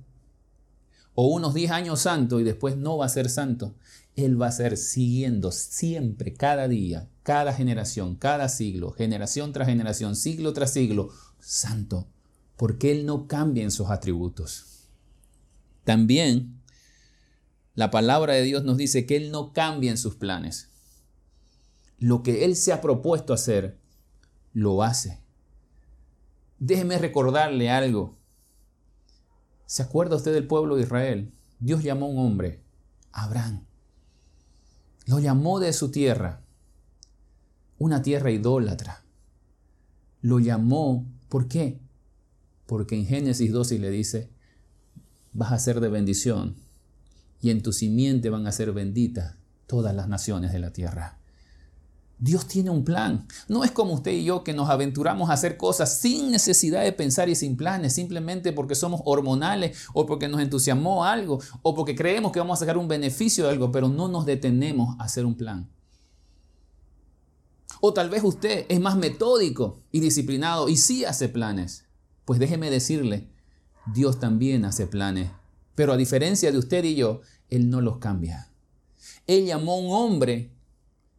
o 1.20 1.26
unos 1.30 1.56
10 1.56 1.72
años 1.72 2.02
santo 2.02 2.40
y 2.40 2.44
después 2.44 2.78
no 2.78 2.98
va 2.98 3.08
a 3.08 3.10
ser 3.10 3.32
santo. 3.32 3.74
Él 4.16 4.40
va 4.40 4.48
a 4.48 4.52
ser 4.52 4.78
siguiendo 4.78 5.52
siempre, 5.52 6.36
cada 6.36 6.68
día, 6.68 7.10
cada 7.24 7.54
generación, 7.54 8.16
cada 8.16 8.50
siglo, 8.50 8.92
generación 8.92 9.52
tras 9.52 9.68
generación, 9.68 10.16
siglo 10.16 10.54
tras 10.54 10.74
siglo, 10.74 11.10
santo, 11.40 12.08
porque 12.56 12.92
Él 12.92 13.08
no 13.08 13.28
cambia 13.28 13.64
en 13.64 13.72
sus 13.72 13.90
atributos. 13.90 14.90
También 15.84 16.62
la 17.74 17.90
palabra 17.90 18.34
de 18.34 18.44
Dios 18.44 18.64
nos 18.64 18.78
dice 18.78 19.08
que 19.08 19.18
Él 19.18 19.32
no 19.32 19.54
cambia 19.54 19.90
en 19.90 19.98
sus 19.98 20.14
planes. 20.14 20.70
Lo 21.98 22.22
que 22.22 22.46
Él 22.46 22.56
se 22.56 22.74
ha 22.74 22.80
propuesto 22.80 23.34
hacer, 23.34 23.80
lo 24.54 24.84
hace. 24.84 25.20
Déjeme 26.60 27.00
recordarle 27.00 27.72
algo. 27.72 28.17
¿Se 29.68 29.84
acuerda 29.84 30.16
usted 30.16 30.34
del 30.34 30.48
pueblo 30.48 30.78
de 30.78 30.84
Israel? 30.84 31.34
Dios 31.60 31.84
llamó 31.84 32.06
a 32.06 32.10
un 32.10 32.20
hombre, 32.20 32.64
Abraham. 33.12 33.66
Lo 35.06 35.20
llamó 35.20 35.60
de 35.60 35.74
su 35.74 35.92
tierra, 35.92 36.42
una 37.78 38.02
tierra 38.02 38.32
idólatra. 38.32 39.04
Lo 40.22 40.40
llamó, 40.40 41.06
¿por 41.28 41.50
qué? 41.50 41.82
Porque 42.66 42.96
en 42.96 43.06
Génesis 43.06 43.52
12 43.52 43.80
le 43.80 43.90
dice, 43.90 44.30
vas 45.34 45.52
a 45.52 45.60
ser 45.60 45.82
de 45.82 45.90
bendición 45.90 46.56
y 47.42 47.50
en 47.50 47.62
tu 47.62 47.74
simiente 47.74 48.30
van 48.30 48.48
a 48.48 48.54
ser 48.54 48.72
benditas 48.72 49.36
todas 49.68 49.94
las 49.94 50.08
naciones 50.08 50.54
de 50.54 50.60
la 50.60 50.72
tierra. 50.72 51.20
Dios 52.20 52.48
tiene 52.48 52.72
un 52.72 52.84
plan. 52.84 53.28
No 53.48 53.64
es 53.64 53.72
como 53.72 53.94
usted 53.94 54.12
y 54.12 54.24
yo 54.24 54.44
que 54.44 54.54
nos 54.54 54.70
aventuramos 54.70 55.30
a 55.30 55.34
hacer 55.34 55.56
cosas 55.56 56.00
sin 56.00 56.32
necesidad 56.32 56.84
de 56.84 56.92
pensar 56.92 57.30
y 57.30 57.36
sin 57.36 57.56
planes, 57.56 57.94
simplemente 57.94 58.54
porque 58.54 58.76
somos 58.76 59.02
hormonales 59.06 59.78
o 59.94 60.06
porque 60.06 60.28
nos 60.28 60.42
entusiasmó 60.42 61.06
algo 61.06 61.40
o 61.62 61.76
porque 61.76 61.96
creemos 61.96 62.32
que 62.32 62.40
vamos 62.40 62.58
a 62.58 62.62
sacar 62.62 62.78
un 62.78 62.88
beneficio 62.88 63.46
de 63.46 63.52
algo, 63.52 63.72
pero 63.72 63.88
no 63.88 64.08
nos 64.08 64.26
detenemos 64.26 64.96
a 65.00 65.04
hacer 65.04 65.26
un 65.26 65.36
plan. 65.36 65.70
O 67.82 67.94
tal 67.94 68.10
vez 68.10 68.24
usted 68.24 68.66
es 68.70 68.80
más 68.80 68.98
metódico 68.98 69.84
y 69.92 70.00
disciplinado 70.00 70.70
y 70.70 70.78
sí 70.78 71.06
hace 71.06 71.30
planes. 71.30 71.86
Pues 72.26 72.40
déjeme 72.40 72.72
decirle, 72.72 73.30
Dios 73.94 74.20
también 74.20 74.66
hace 74.66 74.88
planes. 74.88 75.30
Pero 75.76 75.94
a 75.94 75.98
diferencia 75.98 76.52
de 76.52 76.58
usted 76.58 76.84
y 76.84 76.96
yo, 76.96 77.22
Él 77.50 77.70
no 77.70 77.82
los 77.82 78.00
cambia. 78.00 78.52
Él 79.28 79.46
llamó 79.46 79.74
a 79.74 79.78
un 79.78 79.92
hombre 79.92 80.57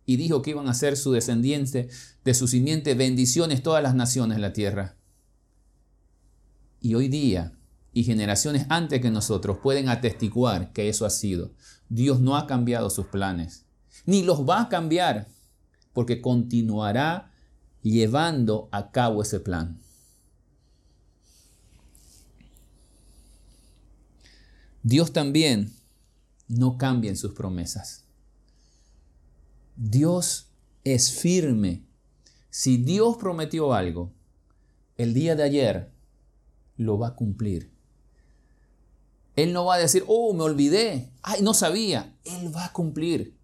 y 0.09 0.17
dijo 0.17 0.41
que 0.41 0.53
iban 0.53 0.69
a 0.69 0.75
ser 0.75 0.97
su 0.97 1.13
descendiente, 1.13 1.91
de 2.25 2.33
su 2.33 2.49
simiente, 2.49 2.95
bendiciones 2.95 3.63
todas 3.63 3.83
las 3.83 3.95
naciones 3.95 4.39
de 4.39 4.41
la 4.41 4.55
tierra. 4.55 4.97
Y 6.81 6.95
hoy 6.95 7.09
día, 7.09 7.53
y 7.93 8.05
generaciones 8.05 8.65
antes 8.71 9.03
que 9.03 9.11
nosotros, 9.11 9.59
pueden 9.63 9.91
atestiguar 9.91 10.73
que 10.73 10.89
eso 10.89 11.05
ha 11.05 11.11
sido. 11.11 11.53
Dios 11.91 12.21
no 12.21 12.39
ha 12.39 12.47
cambiado 12.47 12.89
sus 12.89 13.09
planes, 13.09 13.67
ni 14.07 14.23
los 14.23 14.49
va 14.49 14.63
a 14.63 14.69
cambiar, 14.71 15.29
porque 15.93 16.23
continuará 16.23 17.31
llevando 17.83 18.71
a 18.73 18.91
cabo 18.91 19.21
ese 19.21 19.41
plan. 19.41 19.79
Dios 24.83 25.13
también 25.13 25.71
no 26.49 26.79
cambia 26.79 27.11
en 27.11 27.19
sus 27.19 27.35
promesas. 27.35 28.08
Dios 29.81 30.51
es 30.83 31.13
firme. 31.13 31.87
Si 32.51 32.79
Dios 32.79 33.17
prometió 33.17 33.75
algo, 33.75 34.13
el 34.97 35.15
día 35.15 35.37
de 35.37 35.45
ayer 35.45 35.93
lo 36.77 36.99
va 36.99 37.09
a 37.09 37.15
cumplir. 37.15 37.73
Él 39.37 39.53
no 39.53 39.67
va 39.67 39.77
a 39.77 39.79
decir, 39.79 40.03
oh, 40.09 40.35
me 40.35 40.43
olvidé, 40.43 41.13
ay, 41.23 41.43
no 41.43 41.55
sabía. 41.55 42.19
Él 42.25 42.53
va 42.55 42.65
a 42.65 42.73
cumplir. 42.73 43.39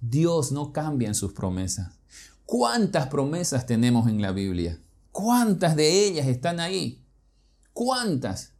Dios 0.00 0.50
no 0.50 0.72
cambia 0.72 1.08
en 1.08 1.14
sus 1.14 1.34
promesas. 1.34 1.98
¿Cuántas 2.46 3.08
promesas 3.08 3.66
tenemos 3.66 4.08
en 4.08 4.22
la 4.22 4.32
Biblia? 4.32 4.80
¿Cuántas 5.12 5.76
de 5.76 6.06
ellas 6.06 6.26
están 6.26 6.58
ahí? 6.58 7.04
¿Cuántas? 7.74 8.54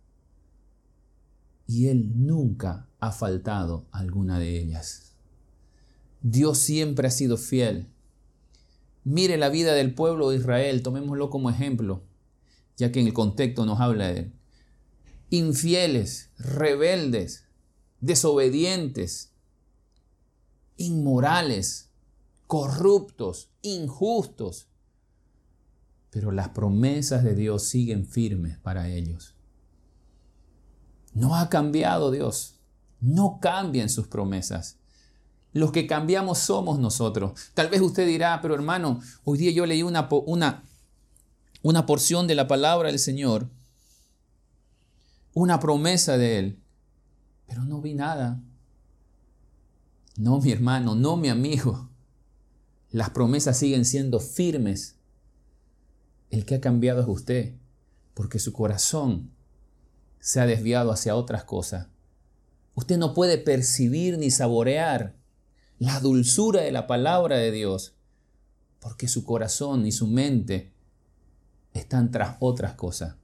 Y 1.67 1.87
Él 1.87 2.13
nunca 2.15 2.91
ha 3.01 3.11
faltado 3.11 3.87
alguna 3.91 4.39
de 4.39 4.61
ellas. 4.61 5.16
Dios 6.23 6.59
siempre 6.59 7.09
ha 7.09 7.11
sido 7.11 7.37
fiel. 7.37 7.89
Mire 9.05 9.37
la 9.37 9.49
vida 9.49 9.75
del 9.75 9.95
pueblo 9.95 10.31
de 10.31 10.37
Israel, 10.37 10.83
tomémoslo 10.83 11.31
como 11.31 11.51
ejemplo, 11.51 12.03
ya 12.77 12.91
que 12.91 13.01
en 13.01 13.07
el 13.07 13.13
contexto 13.13 13.65
nos 13.65 13.81
habla 13.81 14.09
de 14.09 14.19
él. 14.19 14.33
Infieles, 15.31 16.31
rebeldes, 16.39 17.45
desobedientes, 18.01 19.33
inmorales, 20.77 21.91
corruptos, 22.47 23.51
injustos. 23.63 24.69
Pero 26.11 26.33
las 26.33 26.51
promesas 26.51 27.25
de 27.25 27.35
Dios 27.35 27.69
siguen 27.69 28.07
firmes 28.07 28.59
para 28.59 28.89
ellos. 28.89 29.35
No 31.13 31.37
ha 31.37 31.49
cambiado 31.49 32.11
Dios. 32.11 32.61
No 33.01 33.39
cambian 33.41 33.89
sus 33.89 34.07
promesas. 34.07 34.79
Los 35.57 35.73
que 35.73 35.87
cambiamos 35.87 36.37
somos 36.37 36.79
nosotros. 36.79 37.33
Tal 37.55 37.71
vez 37.71 37.81
usted 37.81 38.07
dirá, 38.07 38.41
pero 38.43 38.55
hermano, 38.55 39.01
hoy 39.25 39.39
día 39.39 39.53
yo 39.53 39.65
leí 39.65 39.83
una, 39.83 40.07
una, 40.27 40.65
una 41.63 41.87
porción 41.87 42.27
de 42.27 42.35
la 42.35 42.47
palabra 42.47 42.91
del 42.91 42.99
Señor, 42.99 43.49
una 45.33 45.59
promesa 45.59 46.19
de 46.19 46.39
Él, 46.39 46.63
pero 47.47 47.65
no 47.65 47.81
vi 47.81 47.95
nada. 47.95 48.39
No, 50.19 50.43
mi 50.43 50.53
hermano, 50.53 50.95
no, 50.95 51.17
mi 51.17 51.31
amigo. 51.31 51.89
Las 52.91 53.09
promesas 53.09 53.57
siguen 53.57 53.87
siendo 53.87 54.21
firmes. 54.21 54.97
El 56.29 56.45
que 56.45 56.57
ha 56.57 56.61
cambiado 56.61 57.01
es 57.01 57.09
usted, 57.09 57.55
porque 58.13 58.39
su 58.39 58.53
corazón 58.53 59.31
se 60.21 60.39
ha 60.39 60.45
desviado 60.45 60.93
hacia 60.93 61.17
otras 61.17 61.45
cosas. 61.45 61.89
Usted 62.75 62.99
no 62.99 63.15
puede 63.15 63.39
percibir 63.39 64.19
ni 64.19 64.31
saborear 64.31 65.17
la 65.79 66.01
dulzura 66.01 66.63
de 66.63 66.73
la 66.73 66.87
palabra 66.87 67.37
de 67.37 67.53
Dios, 67.53 67.95
porque 68.81 69.09
su 69.09 69.25
corazón 69.25 69.87
y 69.87 69.93
su 69.93 70.07
mente 70.07 70.73
están 71.75 72.11
tras 72.11 72.37
otras 72.41 72.75
cosas. 72.75 73.17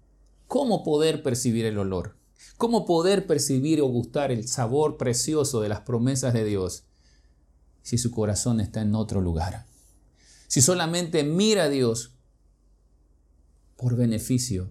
¿Cómo 0.49 0.83
poder 0.83 1.23
percibir 1.23 1.65
el 1.65 1.79
olor? 1.79 2.17
¿Cómo 2.59 2.85
poder 2.85 3.27
percibir 3.27 3.81
o 3.81 3.87
gustar 3.87 4.31
el 4.31 4.47
sabor 4.47 4.97
precioso 4.97 5.61
de 5.61 5.69
las 5.69 5.81
promesas 5.81 6.35
de 6.35 6.45
Dios 6.45 6.85
si 7.83 7.99
su 7.99 8.11
corazón 8.11 8.61
está 8.61 8.83
en 8.83 8.95
otro 8.95 9.21
lugar? 9.21 9.67
Si 10.47 10.61
solamente 10.61 11.25
mira 11.25 11.65
a 11.65 11.69
Dios 11.69 12.13
por 13.77 13.97
beneficio 13.97 14.71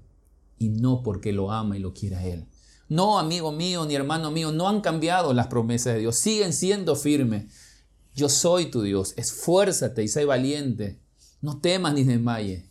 y 0.57 0.69
no 0.69 1.01
porque 1.01 1.33
lo 1.33 1.51
ama 1.51 1.75
y 1.75 1.79
lo 1.79 1.93
quiera 1.93 2.23
Él. 2.23 2.45
No, 2.87 3.17
amigo 3.17 3.51
mío 3.51 3.85
ni 3.85 3.95
hermano 3.95 4.31
mío, 4.31 4.51
no 4.51 4.69
han 4.69 4.81
cambiado 4.81 5.33
las 5.33 5.47
promesas 5.47 5.93
de 5.93 6.01
Dios, 6.01 6.17
siguen 6.17 6.53
siendo 6.53 6.95
firmes. 6.95 7.45
Yo 8.13 8.29
soy 8.29 8.69
tu 8.69 8.81
Dios, 8.81 9.13
esfuérzate 9.17 10.03
y 10.03 10.07
sé 10.07 10.25
valiente, 10.25 10.99
no 11.41 11.59
temas 11.59 11.93
ni 11.93 12.03
desmayes. 12.03 12.65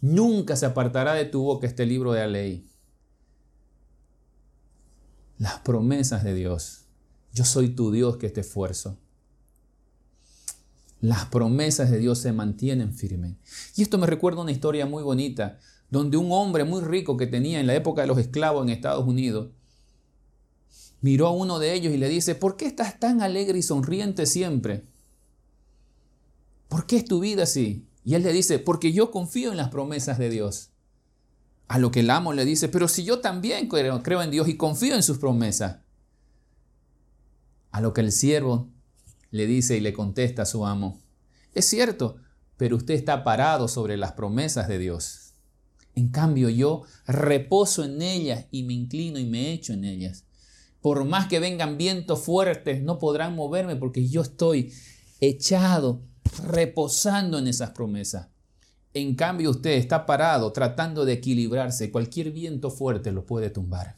Nunca 0.00 0.56
se 0.56 0.66
apartará 0.66 1.14
de 1.14 1.26
tu 1.26 1.42
boca 1.42 1.66
este 1.66 1.84
libro 1.84 2.12
de 2.12 2.20
la 2.20 2.26
ley. 2.26 2.70
Las 5.38 5.58
promesas 5.60 6.24
de 6.24 6.34
Dios. 6.34 6.84
Yo 7.32 7.44
soy 7.44 7.70
tu 7.70 7.90
Dios 7.90 8.16
que 8.16 8.30
te 8.30 8.40
esfuerzo. 8.40 8.98
Las 11.00 11.26
promesas 11.26 11.90
de 11.90 11.98
Dios 11.98 12.18
se 12.18 12.32
mantienen 12.32 12.94
firmes. 12.94 13.36
Y 13.76 13.82
esto 13.82 13.98
me 13.98 14.06
recuerda 14.06 14.42
una 14.42 14.52
historia 14.52 14.86
muy 14.86 15.02
bonita, 15.02 15.58
donde 15.90 16.16
un 16.16 16.30
hombre 16.30 16.64
muy 16.64 16.82
rico 16.82 17.16
que 17.16 17.26
tenía 17.26 17.60
en 17.60 17.66
la 17.66 17.74
época 17.74 18.02
de 18.02 18.06
los 18.06 18.18
esclavos 18.18 18.62
en 18.62 18.70
Estados 18.70 19.06
Unidos, 19.06 19.50
miró 21.00 21.26
a 21.26 21.32
uno 21.32 21.58
de 21.58 21.74
ellos 21.74 21.92
y 21.92 21.96
le 21.96 22.08
dice, 22.08 22.34
¿por 22.34 22.56
qué 22.56 22.66
estás 22.66 22.98
tan 22.98 23.22
alegre 23.22 23.58
y 23.58 23.62
sonriente 23.62 24.26
siempre? 24.26 24.84
¿Por 26.68 26.86
qué 26.86 26.98
es 26.98 27.04
tu 27.04 27.20
vida 27.20 27.44
así? 27.44 27.86
Y 28.04 28.14
él 28.14 28.22
le 28.22 28.32
dice, 28.32 28.58
porque 28.58 28.92
yo 28.92 29.10
confío 29.10 29.50
en 29.50 29.56
las 29.56 29.68
promesas 29.68 30.18
de 30.18 30.30
Dios. 30.30 30.70
A 31.68 31.78
lo 31.78 31.90
que 31.90 32.00
el 32.00 32.10
amo 32.10 32.32
le 32.32 32.44
dice, 32.44 32.68
pero 32.68 32.88
si 32.88 33.04
yo 33.04 33.20
también 33.20 33.68
creo, 33.68 34.02
creo 34.02 34.22
en 34.22 34.30
Dios 34.30 34.48
y 34.48 34.56
confío 34.56 34.94
en 34.94 35.02
sus 35.02 35.18
promesas. 35.18 35.78
A 37.70 37.80
lo 37.80 37.92
que 37.92 38.00
el 38.00 38.12
siervo 38.12 38.68
le 39.30 39.46
dice 39.46 39.76
y 39.76 39.80
le 39.80 39.92
contesta 39.92 40.42
a 40.42 40.46
su 40.46 40.66
amo, 40.66 41.00
es 41.54 41.66
cierto, 41.66 42.16
pero 42.56 42.76
usted 42.76 42.94
está 42.94 43.24
parado 43.24 43.68
sobre 43.68 43.96
las 43.96 44.12
promesas 44.12 44.68
de 44.68 44.78
Dios. 44.78 45.34
En 45.94 46.08
cambio 46.08 46.48
yo 46.48 46.82
reposo 47.06 47.84
en 47.84 48.02
ellas 48.02 48.46
y 48.50 48.62
me 48.62 48.74
inclino 48.74 49.18
y 49.18 49.24
me 49.24 49.52
echo 49.52 49.72
en 49.72 49.84
ellas. 49.84 50.24
Por 50.80 51.04
más 51.04 51.26
que 51.26 51.40
vengan 51.40 51.76
vientos 51.76 52.20
fuertes, 52.20 52.82
no 52.82 52.98
podrán 52.98 53.34
moverme 53.34 53.76
porque 53.76 54.08
yo 54.08 54.22
estoy 54.22 54.72
echado, 55.20 56.02
reposando 56.44 57.38
en 57.38 57.48
esas 57.48 57.70
promesas. 57.70 58.28
En 58.92 59.14
cambio, 59.14 59.50
usted 59.50 59.72
está 59.72 60.04
parado 60.06 60.52
tratando 60.52 61.04
de 61.04 61.14
equilibrarse. 61.14 61.92
Cualquier 61.92 62.32
viento 62.32 62.70
fuerte 62.70 63.12
lo 63.12 63.24
puede 63.24 63.50
tumbar. 63.50 63.96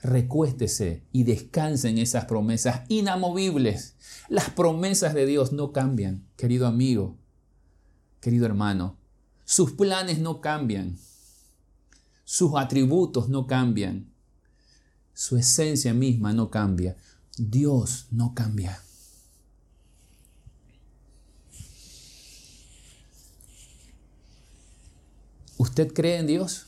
Recuéstese 0.00 1.06
y 1.12 1.24
descanse 1.24 1.88
en 1.88 1.98
esas 1.98 2.26
promesas 2.26 2.82
inamovibles. 2.88 3.96
Las 4.28 4.50
promesas 4.50 5.14
de 5.14 5.26
Dios 5.26 5.52
no 5.52 5.72
cambian, 5.72 6.28
querido 6.36 6.66
amigo, 6.66 7.16
querido 8.20 8.44
hermano. 8.44 8.98
Sus 9.44 9.72
planes 9.72 10.18
no 10.18 10.40
cambian. 10.40 10.98
Sus 12.24 12.52
atributos 12.54 13.28
no 13.28 13.46
cambian. 13.46 14.13
Su 15.14 15.36
esencia 15.36 15.94
misma 15.94 16.32
no 16.32 16.50
cambia. 16.50 16.96
Dios 17.38 18.08
no 18.10 18.34
cambia. 18.34 18.80
¿Usted 25.56 25.92
cree 25.92 26.18
en 26.18 26.26
Dios? 26.26 26.66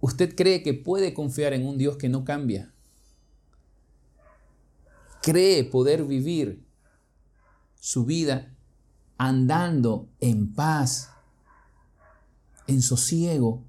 ¿Usted 0.00 0.34
cree 0.34 0.62
que 0.62 0.72
puede 0.72 1.12
confiar 1.12 1.52
en 1.52 1.66
un 1.66 1.76
Dios 1.76 1.96
que 1.96 2.08
no 2.08 2.24
cambia? 2.24 2.72
¿Cree 5.22 5.64
poder 5.64 6.04
vivir 6.04 6.64
su 7.78 8.04
vida 8.04 8.54
andando 9.18 10.08
en 10.20 10.54
paz, 10.54 11.10
en 12.66 12.80
sosiego, 12.80 13.62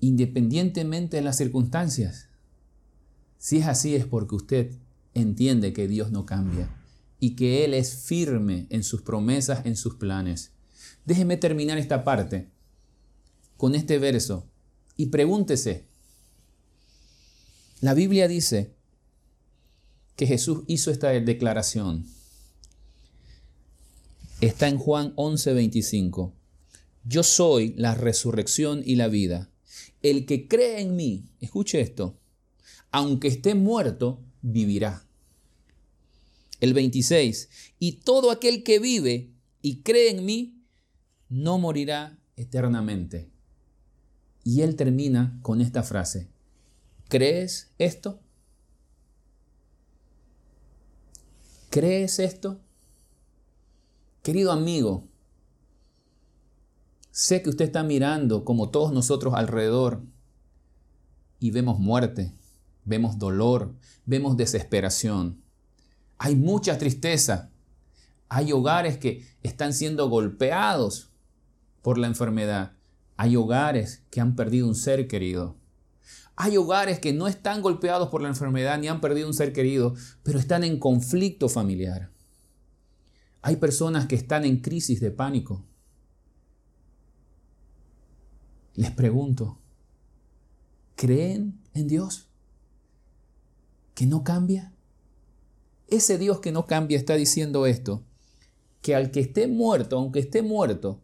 independientemente 0.00 1.16
de 1.16 1.22
las 1.22 1.36
circunstancias? 1.36 2.28
Si 3.38 3.58
es 3.58 3.66
así 3.66 3.94
es 3.94 4.06
porque 4.06 4.34
usted 4.34 4.72
entiende 5.14 5.72
que 5.72 5.88
Dios 5.88 6.10
no 6.10 6.26
cambia 6.26 6.68
y 7.20 7.36
que 7.36 7.64
Él 7.64 7.74
es 7.74 7.94
firme 7.94 8.66
en 8.70 8.82
sus 8.82 9.02
promesas, 9.02 9.64
en 9.64 9.76
sus 9.76 9.94
planes. 9.94 10.52
Déjeme 11.04 11.36
terminar 11.36 11.78
esta 11.78 12.04
parte 12.04 12.50
con 13.56 13.74
este 13.74 13.98
verso 13.98 14.46
y 14.96 15.06
pregúntese. 15.06 15.86
La 17.80 17.94
Biblia 17.94 18.28
dice 18.28 18.74
que 20.16 20.26
Jesús 20.26 20.64
hizo 20.66 20.90
esta 20.90 21.08
declaración. 21.10 22.06
Está 24.40 24.68
en 24.68 24.78
Juan 24.78 25.14
11:25. 25.16 26.32
Yo 27.04 27.22
soy 27.22 27.74
la 27.76 27.94
resurrección 27.94 28.82
y 28.84 28.96
la 28.96 29.08
vida. 29.08 29.50
El 30.02 30.26
que 30.26 30.48
cree 30.48 30.80
en 30.80 30.96
mí, 30.96 31.30
escuche 31.40 31.80
esto, 31.80 32.18
aunque 32.90 33.28
esté 33.28 33.54
muerto, 33.54 34.22
vivirá. 34.42 35.06
El 36.60 36.74
26. 36.74 37.48
Y 37.78 37.92
todo 38.00 38.30
aquel 38.30 38.62
que 38.62 38.78
vive 38.78 39.32
y 39.62 39.82
cree 39.82 40.10
en 40.10 40.24
mí, 40.24 40.62
no 41.28 41.58
morirá 41.58 42.18
eternamente. 42.36 43.30
Y 44.44 44.62
él 44.62 44.76
termina 44.76 45.38
con 45.42 45.60
esta 45.60 45.82
frase. 45.82 46.28
¿Crees 47.08 47.72
esto? 47.78 48.20
¿Crees 51.70 52.18
esto? 52.18 52.60
Querido 54.22 54.52
amigo, 54.52 55.08
sé 57.16 57.40
que 57.40 57.48
usted 57.48 57.64
está 57.64 57.82
mirando 57.82 58.44
como 58.44 58.68
todos 58.68 58.92
nosotros 58.92 59.32
alrededor 59.32 60.02
y 61.40 61.50
vemos 61.50 61.78
muerte, 61.78 62.34
vemos 62.84 63.18
dolor, 63.18 63.74
vemos 64.04 64.36
desesperación. 64.36 65.40
Hay 66.18 66.36
mucha 66.36 66.76
tristeza. 66.76 67.50
Hay 68.28 68.52
hogares 68.52 68.98
que 68.98 69.24
están 69.42 69.72
siendo 69.72 70.10
golpeados 70.10 71.08
por 71.80 71.96
la 71.96 72.06
enfermedad. 72.06 72.72
Hay 73.16 73.34
hogares 73.34 74.02
que 74.10 74.20
han 74.20 74.36
perdido 74.36 74.68
un 74.68 74.74
ser 74.74 75.08
querido. 75.08 75.56
Hay 76.36 76.58
hogares 76.58 77.00
que 77.00 77.14
no 77.14 77.28
están 77.28 77.62
golpeados 77.62 78.10
por 78.10 78.20
la 78.20 78.28
enfermedad 78.28 78.78
ni 78.78 78.88
han 78.88 79.00
perdido 79.00 79.26
un 79.26 79.32
ser 79.32 79.54
querido, 79.54 79.94
pero 80.22 80.38
están 80.38 80.64
en 80.64 80.78
conflicto 80.78 81.48
familiar. 81.48 82.10
Hay 83.40 83.56
personas 83.56 84.04
que 84.04 84.16
están 84.16 84.44
en 84.44 84.60
crisis 84.60 85.00
de 85.00 85.10
pánico. 85.10 85.64
Les 88.76 88.90
pregunto, 88.90 89.58
¿creen 90.96 91.58
en 91.72 91.88
Dios? 91.88 92.28
¿Que 93.94 94.06
no 94.06 94.22
cambia? 94.22 94.74
Ese 95.88 96.18
Dios 96.18 96.40
que 96.40 96.52
no 96.52 96.66
cambia 96.66 96.98
está 96.98 97.14
diciendo 97.14 97.64
esto, 97.64 98.04
que 98.82 98.94
al 98.94 99.10
que 99.10 99.20
esté 99.20 99.48
muerto, 99.48 99.96
aunque 99.96 100.18
esté 100.18 100.42
muerto, 100.42 101.00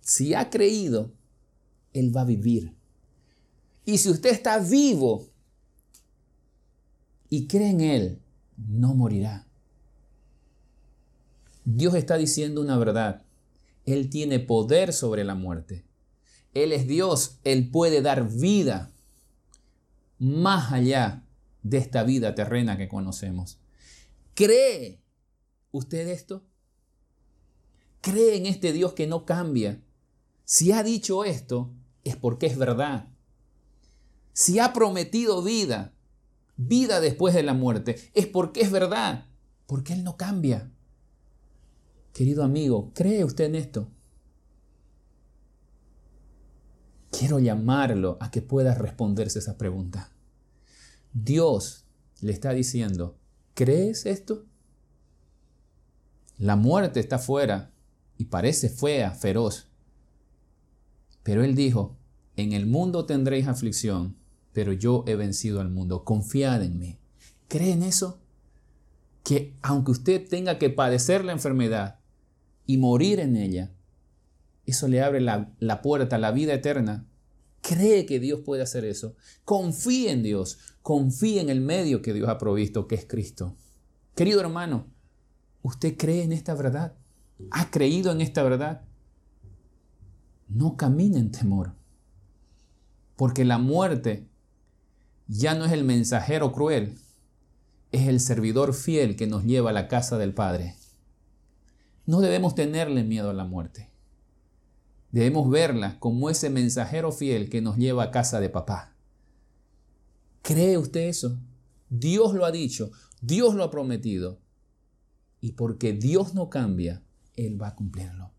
si 0.00 0.32
ha 0.32 0.48
creído, 0.48 1.12
Él 1.92 2.16
va 2.16 2.22
a 2.22 2.24
vivir. 2.24 2.74
Y 3.84 3.98
si 3.98 4.08
usted 4.08 4.30
está 4.30 4.58
vivo 4.58 5.28
y 7.28 7.48
cree 7.48 7.68
en 7.68 7.80
Él, 7.82 8.22
no 8.56 8.94
morirá. 8.94 9.46
Dios 11.66 11.94
está 11.94 12.16
diciendo 12.16 12.62
una 12.62 12.78
verdad. 12.78 13.24
Él 13.84 14.08
tiene 14.08 14.40
poder 14.40 14.94
sobre 14.94 15.22
la 15.24 15.34
muerte. 15.34 15.84
Él 16.54 16.72
es 16.72 16.86
Dios. 16.86 17.38
Él 17.44 17.70
puede 17.70 18.02
dar 18.02 18.28
vida 18.28 18.92
más 20.18 20.72
allá 20.72 21.24
de 21.62 21.78
esta 21.78 22.02
vida 22.02 22.34
terrena 22.34 22.76
que 22.76 22.88
conocemos. 22.88 23.58
¿Cree 24.34 25.00
usted 25.70 26.08
esto? 26.08 26.44
¿Cree 28.00 28.36
en 28.36 28.46
este 28.46 28.72
Dios 28.72 28.92
que 28.94 29.06
no 29.06 29.24
cambia? 29.24 29.80
Si 30.44 30.72
ha 30.72 30.82
dicho 30.82 31.24
esto, 31.24 31.72
es 32.04 32.16
porque 32.16 32.46
es 32.46 32.58
verdad. 32.58 33.08
Si 34.32 34.58
ha 34.58 34.72
prometido 34.72 35.42
vida, 35.42 35.94
vida 36.56 37.00
después 37.00 37.34
de 37.34 37.42
la 37.42 37.54
muerte, 37.54 38.10
es 38.14 38.26
porque 38.26 38.62
es 38.62 38.70
verdad, 38.70 39.26
porque 39.66 39.92
Él 39.92 40.04
no 40.04 40.16
cambia. 40.16 40.70
Querido 42.12 42.42
amigo, 42.42 42.90
¿cree 42.94 43.24
usted 43.24 43.44
en 43.44 43.54
esto? 43.54 43.88
Quiero 47.16 47.38
llamarlo 47.38 48.18
a 48.20 48.32
que 48.32 48.42
pueda 48.42 48.74
responderse 48.74 49.38
esa 49.38 49.56
pregunta. 49.56 50.10
Dios 51.12 51.84
le 52.20 52.32
está 52.32 52.52
diciendo, 52.52 53.16
¿crees 53.54 54.06
esto? 54.06 54.46
La 56.38 56.56
muerte 56.56 56.98
está 56.98 57.20
fuera 57.20 57.70
y 58.18 58.24
parece 58.24 58.68
fea, 58.68 59.12
feroz, 59.12 59.68
pero 61.22 61.44
él 61.44 61.54
dijo, 61.54 61.96
en 62.36 62.52
el 62.52 62.66
mundo 62.66 63.04
tendréis 63.06 63.46
aflicción, 63.46 64.16
pero 64.52 64.72
yo 64.72 65.04
he 65.06 65.14
vencido 65.14 65.60
al 65.60 65.70
mundo. 65.70 66.04
Confiad 66.04 66.62
en 66.62 66.78
mí. 66.78 66.98
¿Creen 67.48 67.82
eso? 67.82 68.20
Que 69.22 69.56
aunque 69.62 69.92
usted 69.92 70.28
tenga 70.28 70.58
que 70.58 70.70
padecer 70.70 71.24
la 71.24 71.32
enfermedad 71.32 72.00
y 72.66 72.78
morir 72.78 73.20
en 73.20 73.36
ella, 73.36 73.72
eso 74.66 74.88
le 74.88 75.02
abre 75.02 75.20
la, 75.20 75.52
la 75.58 75.82
puerta 75.82 76.16
a 76.16 76.18
la 76.18 76.32
vida 76.32 76.54
eterna. 76.54 77.06
¿Cree 77.60 78.06
que 78.06 78.20
Dios 78.20 78.40
puede 78.40 78.62
hacer 78.62 78.84
eso? 78.84 79.14
Confíe 79.44 80.10
en 80.10 80.22
Dios. 80.22 80.58
Confíe 80.82 81.40
en 81.40 81.48
el 81.48 81.60
medio 81.60 82.02
que 82.02 82.12
Dios 82.12 82.28
ha 82.28 82.38
provisto, 82.38 82.88
que 82.88 82.96
es 82.96 83.04
Cristo. 83.06 83.56
Querido 84.14 84.40
hermano, 84.40 84.86
¿usted 85.62 85.96
cree 85.96 86.22
en 86.22 86.32
esta 86.32 86.54
verdad? 86.54 86.94
¿Ha 87.50 87.70
creído 87.70 88.12
en 88.12 88.20
esta 88.20 88.42
verdad? 88.42 88.82
no 90.54 90.76
camine 90.76 91.18
en 91.18 91.30
temor, 91.30 91.72
porque 93.16 93.44
la 93.44 93.58
muerte 93.58 94.28
ya 95.28 95.54
no 95.54 95.64
es 95.64 95.72
el 95.72 95.84
mensajero 95.84 96.52
cruel, 96.52 96.98
es 97.90 98.08
el 98.08 98.20
servidor 98.20 98.74
fiel 98.74 99.16
que 99.16 99.26
nos 99.26 99.44
lleva 99.44 99.70
a 99.70 99.74
la 99.74 99.88
casa 99.88 100.18
del 100.18 100.34
Padre. 100.34 100.76
No 102.06 102.20
debemos 102.20 102.54
tenerle 102.54 103.04
miedo 103.04 103.30
a 103.30 103.34
la 103.34 103.44
muerte. 103.44 103.90
Debemos 105.12 105.50
verla 105.50 105.98
como 106.00 106.30
ese 106.30 106.48
mensajero 106.48 107.12
fiel 107.12 107.50
que 107.50 107.60
nos 107.60 107.76
lleva 107.76 108.04
a 108.04 108.10
casa 108.10 108.40
de 108.40 108.48
papá. 108.48 108.96
¿Cree 110.40 110.78
usted 110.78 111.02
eso? 111.02 111.38
Dios 111.90 112.34
lo 112.34 112.46
ha 112.46 112.50
dicho, 112.50 112.90
Dios 113.20 113.54
lo 113.54 113.62
ha 113.62 113.70
prometido. 113.70 114.40
Y 115.40 115.52
porque 115.52 115.92
Dios 115.92 116.34
no 116.34 116.48
cambia, 116.48 117.02
Él 117.36 117.60
va 117.60 117.68
a 117.68 117.74
cumplirlo. 117.76 118.32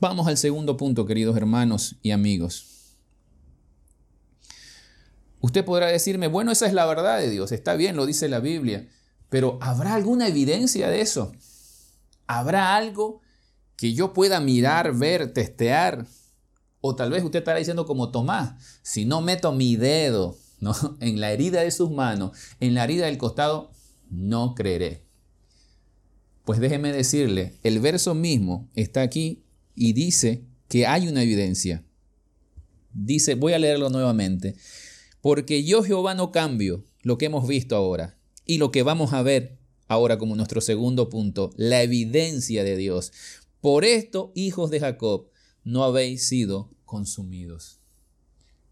Vamos 0.00 0.26
al 0.26 0.38
segundo 0.38 0.78
punto, 0.78 1.04
queridos 1.04 1.36
hermanos 1.36 1.96
y 2.00 2.12
amigos. 2.12 2.96
Usted 5.40 5.62
podrá 5.62 5.88
decirme, 5.88 6.26
bueno, 6.26 6.52
esa 6.52 6.66
es 6.66 6.72
la 6.72 6.86
verdad 6.86 7.18
de 7.18 7.28
Dios, 7.28 7.52
está 7.52 7.74
bien, 7.74 7.96
lo 7.96 8.06
dice 8.06 8.30
la 8.30 8.40
Biblia, 8.40 8.88
pero 9.28 9.58
¿habrá 9.60 9.94
alguna 9.94 10.26
evidencia 10.26 10.88
de 10.88 11.02
eso? 11.02 11.32
¿Habrá 12.26 12.76
algo 12.76 13.20
que 13.76 13.94
yo 13.94 14.12
pueda 14.12 14.40
mirar, 14.40 14.96
ver, 14.96 15.32
testear? 15.32 16.06
O 16.80 16.94
tal 16.96 17.10
vez 17.10 17.24
usted 17.24 17.40
estará 17.40 17.58
diciendo 17.58 17.86
como 17.86 18.10
Tomás, 18.10 18.80
si 18.82 19.04
no 19.04 19.20
meto 19.20 19.52
mi 19.52 19.76
dedo 19.76 20.36
¿no? 20.60 20.74
en 21.00 21.20
la 21.20 21.32
herida 21.32 21.60
de 21.62 21.70
sus 21.70 21.90
manos, 21.90 22.36
en 22.60 22.74
la 22.74 22.84
herida 22.84 23.06
del 23.06 23.18
costado, 23.18 23.70
no 24.10 24.54
creeré. 24.54 25.04
Pues 26.44 26.60
déjeme 26.60 26.92
decirle, 26.92 27.54
el 27.62 27.80
verso 27.80 28.14
mismo 28.14 28.68
está 28.74 29.02
aquí 29.02 29.44
y 29.74 29.92
dice 29.92 30.44
que 30.68 30.86
hay 30.86 31.08
una 31.08 31.22
evidencia. 31.22 31.84
Dice, 32.92 33.34
voy 33.34 33.54
a 33.54 33.58
leerlo 33.58 33.90
nuevamente, 33.90 34.54
porque 35.20 35.64
yo 35.64 35.82
Jehová 35.82 36.14
no 36.14 36.32
cambio 36.32 36.84
lo 37.02 37.18
que 37.18 37.26
hemos 37.26 37.48
visto 37.48 37.76
ahora 37.76 38.18
y 38.44 38.58
lo 38.58 38.70
que 38.70 38.82
vamos 38.82 39.12
a 39.12 39.22
ver 39.22 39.58
ahora 39.88 40.18
como 40.18 40.36
nuestro 40.36 40.60
segundo 40.60 41.08
punto, 41.08 41.52
la 41.56 41.82
evidencia 41.82 42.64
de 42.64 42.76
Dios. 42.76 43.12
Por 43.64 43.86
esto, 43.86 44.30
hijos 44.34 44.68
de 44.68 44.78
Jacob, 44.78 45.30
no 45.64 45.84
habéis 45.84 46.26
sido 46.26 46.70
consumidos. 46.84 47.80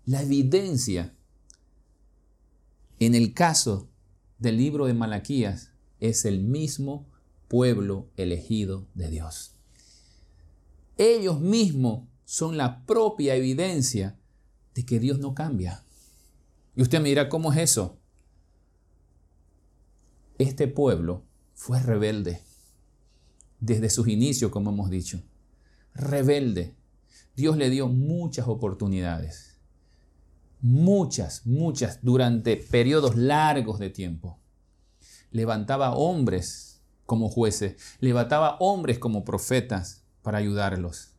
La 0.05 0.21
evidencia 0.21 1.17
en 2.99 3.15
el 3.15 3.33
caso 3.33 3.89
del 4.39 4.59
libro 4.59 4.85
de 4.85 4.93
Malaquías 4.93 5.73
es 5.99 6.27
el 6.27 6.43
mismo 6.43 7.09
pueblo 7.49 8.11
elegido 8.19 8.87
de 8.93 9.09
Dios. 9.09 9.55
Ellos 10.99 11.41
mismos 11.41 12.07
son 12.27 12.59
la 12.59 12.85
propia 12.85 13.35
evidencia 13.35 14.21
de 14.75 14.85
que 14.85 15.01
Dios 15.01 15.19
no 15.19 15.35
cambia. 15.35 15.87
Y 16.77 16.83
usted 16.83 17.01
me 17.01 17.09
dirá, 17.09 17.31
¿cómo 17.31 17.51
es 17.55 17.61
eso? 17.61 17.99
Este 20.37 20.69
pueblo 20.69 21.25
fue 21.55 21.81
rebelde 21.81 22.43
desde 23.63 23.91
sus 23.91 24.09
inicios, 24.09 24.51
como 24.51 24.71
hemos 24.71 24.91
dicho. 24.91 25.23
Rebelde. 25.95 26.75
Dios 27.37 27.57
le 27.57 27.71
dio 27.71 27.87
muchas 27.87 28.49
oportunidades. 28.49 29.57
Muchas, 30.61 31.47
muchas, 31.47 32.01
durante 32.03 32.57
periodos 32.57 33.17
largos 33.17 33.79
de 33.79 33.89
tiempo. 33.89 34.39
Levantaba 35.31 35.95
hombres 35.95 36.83
como 37.07 37.29
jueces, 37.29 37.77
levantaba 38.01 38.57
hombres 38.59 38.99
como 38.99 39.25
profetas 39.25 40.03
para 40.23 40.39
ayudarlos. 40.39 41.13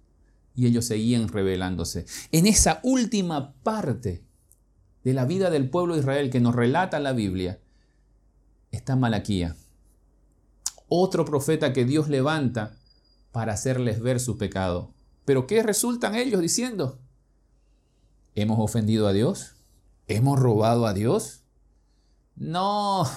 Y 0.54 0.68
ellos 0.68 0.86
seguían 0.86 1.30
rebelándose. 1.30 2.06
En 2.32 2.46
esa 2.46 2.82
última 2.84 3.54
parte 3.64 4.24
de 5.04 5.14
la 5.14 5.26
vida 5.26 5.50
del 5.50 5.70
pueblo 5.70 5.94
de 5.94 6.02
Israel 6.02 6.30
que 6.30 6.42
nos 6.42 6.56
relata 6.56 7.00
la 7.00 7.14
Biblia, 7.14 7.60
está 8.72 8.96
Malaquía, 8.96 9.56
otro 10.96 11.26
profeta 11.26 11.74
que 11.74 11.86
Dios 11.86 12.08
levanta 12.08 12.78
para 13.32 13.54
hacerles 13.54 14.00
ver 14.00 14.20
su 14.20 14.38
pecado. 14.38 14.94
Pero 15.26 15.48
¿qué 15.48 15.64
resultan 15.64 16.14
ellos 16.14 16.40
diciendo? 16.40 17.00
¿Hemos 18.36 18.60
ofendido 18.60 19.08
a 19.08 19.14
Dios? 19.14 19.56
¿Hemos 20.08 20.40
robado 20.40 20.86
a 20.86 20.94
Dios? 20.94 21.46
No, 22.36 23.08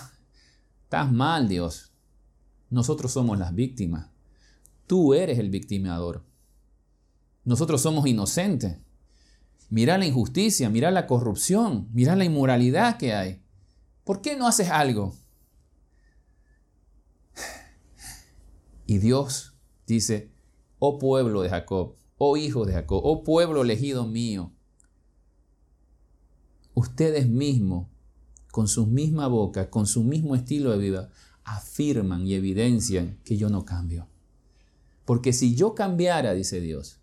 estás 0.85 1.13
mal 1.13 1.49
Dios. 1.49 1.93
Nosotros 2.71 3.13
somos 3.13 3.39
las 3.39 3.55
víctimas. 3.55 4.09
Tú 4.87 5.13
eres 5.13 5.39
el 5.39 5.51
victimador. 5.51 6.25
Nosotros 7.45 7.83
somos 7.83 8.07
inocentes. 8.07 8.79
Mira 9.69 9.99
la 9.99 10.07
injusticia, 10.07 10.71
mira 10.71 10.91
la 10.91 11.07
corrupción, 11.07 11.89
mira 11.93 12.17
la 12.17 12.25
inmoralidad 12.25 12.97
que 12.97 13.15
hay. 13.15 13.43
¿Por 14.05 14.23
qué 14.23 14.37
no 14.37 14.47
haces 14.47 14.71
algo? 14.71 15.15
Y 18.87 18.99
Dios 18.99 19.55
dice, 19.87 20.31
oh 20.79 20.99
pueblo 20.99 21.43
de 21.43 21.51
Jacob, 21.51 21.97
oh 22.19 22.37
hijo 22.37 22.65
de 22.65 22.73
Jacob, 22.73 23.01
oh 23.05 23.25
pueblo 23.25 23.63
elegido 23.63 24.07
mío, 24.07 24.53
ustedes 26.75 27.29
mismos, 27.29 27.89
con 28.53 28.69
su 28.69 28.87
misma 28.87 29.27
boca, 29.27 29.69
con 29.71 29.87
su 29.87 30.03
mismo 30.03 30.35
estilo 30.35 30.71
de 30.71 30.79
vida, 30.79 31.11
afirman 31.45 32.27
y 32.27 32.35
evidencian 32.35 33.19
que 33.25 33.37
yo 33.37 33.51
no 33.51 33.65
cambio. 33.65 34.09
Porque 35.05 35.33
si 35.33 35.55
yo 35.55 35.75
cambiara, 35.75 36.33
dice 36.33 36.61
Dios, 36.61 37.01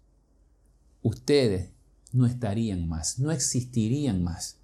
ustedes 1.01 1.71
no 2.11 2.25
estarían 2.25 2.87
más, 2.87 3.19
no 3.19 3.31
existirían 3.31 4.23
más. 4.23 4.57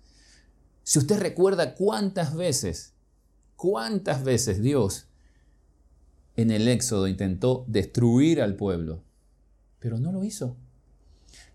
Si 0.83 0.99
usted 0.99 1.19
recuerda 1.19 1.75
cuántas 1.75 2.35
veces, 2.35 2.93
cuántas 3.55 4.23
veces 4.23 4.61
Dios 4.61 5.08
en 6.41 6.51
el 6.51 6.67
Éxodo 6.67 7.07
intentó 7.07 7.65
destruir 7.67 8.41
al 8.41 8.55
pueblo, 8.55 9.03
pero 9.79 9.99
no 9.99 10.11
lo 10.11 10.23
hizo. 10.23 10.55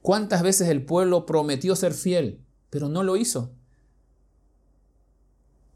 ¿Cuántas 0.03 0.42
veces 0.42 0.68
el 0.68 0.85
pueblo 0.85 1.25
prometió 1.25 1.75
ser 1.75 1.94
fiel, 1.94 2.44
pero 2.68 2.90
no 2.90 3.03
lo 3.03 3.16
hizo? 3.16 3.53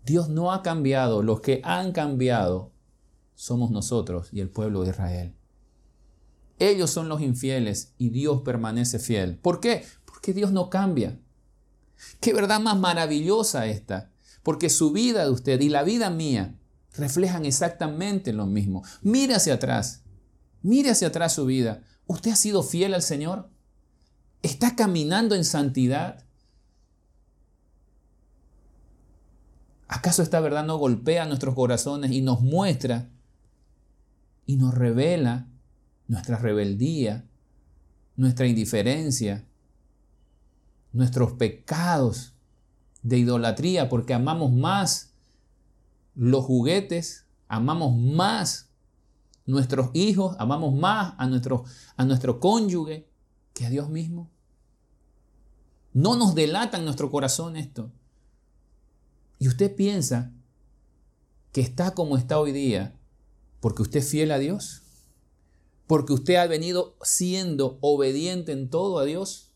Dios 0.05 0.29
no 0.29 0.53
ha 0.53 0.63
cambiado, 0.63 1.23
los 1.23 1.41
que 1.41 1.63
han 1.65 1.93
cambiado 1.93 2.71
somos 3.35 3.71
nosotros 3.71 4.29
y 4.33 4.41
el 4.41 4.51
pueblo 4.51 4.83
de 4.83 4.91
Israel. 4.91 5.35
Ellos 6.59 6.91
son 6.91 7.09
los 7.09 7.23
infieles 7.23 7.95
y 7.97 8.11
Dios 8.11 8.43
permanece 8.43 8.99
fiel. 8.99 9.39
¿Por 9.39 9.61
qué? 9.61 9.85
Porque 10.05 10.35
Dios 10.35 10.53
no 10.53 10.69
cambia. 10.69 11.19
Qué 12.21 12.35
verdad 12.35 12.61
más 12.61 12.79
maravillosa 12.79 13.67
esta. 13.67 14.11
Porque 14.43 14.69
su 14.69 14.93
vida 14.93 15.25
de 15.25 15.31
usted 15.31 15.61
y 15.61 15.69
la 15.69 15.83
vida 15.83 16.11
mía 16.11 16.59
reflejan 16.97 17.47
exactamente 17.47 18.33
lo 18.33 18.47
mismo. 18.47 18.83
Mire 19.03 19.35
hacia 19.35 19.55
atrás. 19.55 20.03
Mire 20.63 20.91
hacia 20.91 21.09
atrás 21.09 21.35
su 21.35 21.47
vida. 21.47 21.83
¿Usted 22.07 22.33
ha 22.33 22.37
sido 22.37 22.63
fiel 22.63 22.95
al 22.95 23.03
Señor? 23.03 23.51
¿Está 24.43 24.77
caminando 24.77 25.35
en 25.35 25.45
santidad? 25.45 26.25
¿Acaso 29.89 30.23
esta 30.23 30.41
verdad 30.41 30.65
no 30.65 30.77
golpea 30.77 31.25
nuestros 31.25 31.55
corazones 31.55 32.13
y 32.13 32.21
nos 32.21 32.41
muestra 32.41 33.11
y 34.47 34.57
nos 34.57 34.75
revela 34.75 35.49
nuestra 36.07 36.37
rebeldía, 36.39 37.27
nuestra 38.17 38.47
indiferencia, 38.47 39.47
nuestros 40.93 41.33
pecados 41.33 42.35
de 43.03 43.19
idolatría 43.19 43.89
porque 43.89 44.15
amamos 44.15 44.53
más 44.53 45.08
los 46.19 46.45
juguetes, 46.45 47.27
amamos 47.47 47.97
más 47.97 48.73
nuestros 49.47 49.91
hijos, 49.95 50.35
amamos 50.41 50.75
más 50.75 51.15
a 51.17 51.29
nuestro, 51.29 51.65
a 51.97 52.05
nuestro 52.05 52.41
cónyuge 52.41 53.09
que 53.55 53.65
a 53.65 53.71
Dios 53.71 53.89
mismo. 53.89 54.29
No 55.93 56.17
nos 56.17 56.35
delata 56.35 56.77
en 56.77 56.85
nuestro 56.85 57.09
corazón 57.11 57.57
esto. 57.57 57.93
Y 59.39 59.47
usted 59.47 59.75
piensa 59.77 60.33
que 61.53 61.61
está 61.61 61.95
como 61.95 62.17
está 62.17 62.41
hoy 62.41 62.51
día 62.51 62.99
porque 63.61 63.83
usted 63.83 64.01
es 64.01 64.11
fiel 64.11 64.33
a 64.33 64.39
Dios, 64.39 64.83
porque 65.87 66.13
usted 66.13 66.35
ha 66.35 66.49
venido 66.49 66.97
siendo 67.03 67.79
obediente 67.81 68.51
en 68.51 68.71
todo 68.71 68.99
a 68.99 69.05
Dios. 69.05 69.53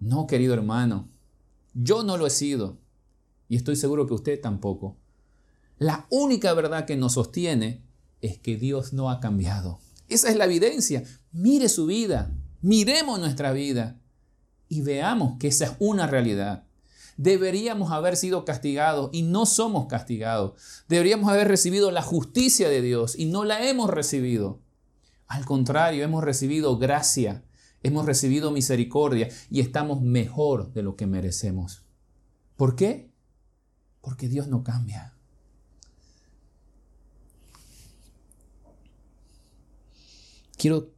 No, 0.00 0.26
querido 0.26 0.54
hermano, 0.54 1.10
yo 1.74 2.02
no 2.02 2.16
lo 2.16 2.26
he 2.26 2.30
sido 2.30 2.78
y 3.46 3.56
estoy 3.56 3.76
seguro 3.76 4.06
que 4.06 4.14
usted 4.14 4.40
tampoco. 4.40 4.96
La 5.78 6.06
única 6.10 6.52
verdad 6.54 6.86
que 6.86 6.96
nos 6.96 7.14
sostiene 7.14 7.84
es 8.20 8.38
que 8.38 8.56
Dios 8.56 8.92
no 8.92 9.10
ha 9.10 9.20
cambiado. 9.20 9.78
Esa 10.08 10.28
es 10.28 10.36
la 10.36 10.46
evidencia. 10.46 11.04
Mire 11.32 11.68
su 11.68 11.86
vida, 11.86 12.32
miremos 12.62 13.20
nuestra 13.20 13.52
vida 13.52 14.00
y 14.68 14.80
veamos 14.80 15.38
que 15.38 15.48
esa 15.48 15.66
es 15.66 15.72
una 15.78 16.06
realidad. 16.06 16.64
Deberíamos 17.16 17.92
haber 17.92 18.16
sido 18.16 18.44
castigados 18.44 19.10
y 19.12 19.22
no 19.22 19.46
somos 19.46 19.86
castigados. 19.86 20.54
Deberíamos 20.88 21.30
haber 21.30 21.48
recibido 21.48 21.90
la 21.90 22.02
justicia 22.02 22.68
de 22.68 22.80
Dios 22.80 23.16
y 23.16 23.26
no 23.26 23.44
la 23.44 23.68
hemos 23.68 23.90
recibido. 23.90 24.60
Al 25.26 25.44
contrario, 25.44 26.04
hemos 26.04 26.24
recibido 26.24 26.78
gracia, 26.78 27.44
hemos 27.82 28.06
recibido 28.06 28.50
misericordia 28.50 29.28
y 29.50 29.60
estamos 29.60 30.00
mejor 30.00 30.72
de 30.72 30.82
lo 30.82 30.96
que 30.96 31.06
merecemos. 31.06 31.84
¿Por 32.56 32.76
qué? 32.76 33.12
Porque 34.00 34.28
Dios 34.28 34.48
no 34.48 34.64
cambia. 34.64 35.17
Quiero 40.58 40.92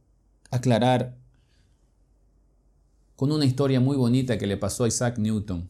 aclarar 0.49 1.17
con 3.15 3.31
una 3.31 3.45
historia 3.45 3.79
muy 3.79 3.95
bonita 3.95 4.37
que 4.37 4.47
le 4.47 4.57
pasó 4.57 4.83
a 4.83 4.87
Isaac 4.87 5.19
Newton 5.19 5.69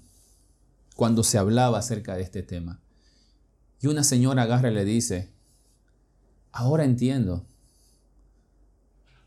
cuando 0.95 1.23
se 1.23 1.38
hablaba 1.38 1.77
acerca 1.77 2.15
de 2.15 2.23
este 2.23 2.41
tema. 2.41 2.82
Y 3.82 3.88
una 3.88 4.04
señora 4.04 4.43
agarra 4.43 4.71
y 4.71 4.73
le 4.73 4.86
dice, 4.86 5.34
ahora 6.51 6.86
entiendo 6.86 7.45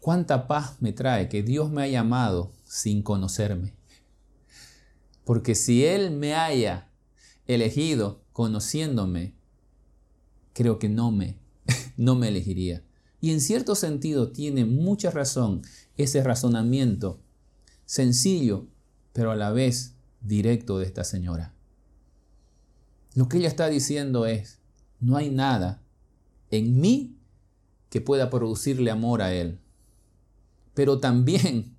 cuánta 0.00 0.46
paz 0.46 0.80
me 0.80 0.92
trae 0.92 1.28
que 1.28 1.42
Dios 1.42 1.70
me 1.70 1.82
haya 1.82 2.00
amado 2.00 2.52
sin 2.64 3.02
conocerme. 3.02 3.74
Porque 5.24 5.54
si 5.54 5.84
Él 5.84 6.10
me 6.10 6.34
haya 6.34 6.88
elegido 7.46 8.22
conociéndome, 8.32 9.34
creo 10.54 10.78
que 10.78 10.88
no 10.88 11.10
me, 11.10 11.38
no 11.96 12.14
me 12.14 12.28
elegiría. 12.28 12.82
Y 13.24 13.30
en 13.30 13.40
cierto 13.40 13.74
sentido 13.74 14.32
tiene 14.32 14.66
mucha 14.66 15.10
razón 15.10 15.62
ese 15.96 16.22
razonamiento 16.22 17.22
sencillo, 17.86 18.66
pero 19.14 19.30
a 19.30 19.34
la 19.34 19.50
vez 19.50 19.94
directo 20.20 20.78
de 20.78 20.84
esta 20.84 21.04
señora. 21.04 21.54
Lo 23.14 23.26
que 23.26 23.38
ella 23.38 23.48
está 23.48 23.68
diciendo 23.68 24.26
es, 24.26 24.60
no 25.00 25.16
hay 25.16 25.30
nada 25.30 25.82
en 26.50 26.78
mí 26.82 27.16
que 27.88 28.02
pueda 28.02 28.28
producirle 28.28 28.90
amor 28.90 29.22
a 29.22 29.32
Él. 29.32 29.58
Pero 30.74 31.00
también 31.00 31.78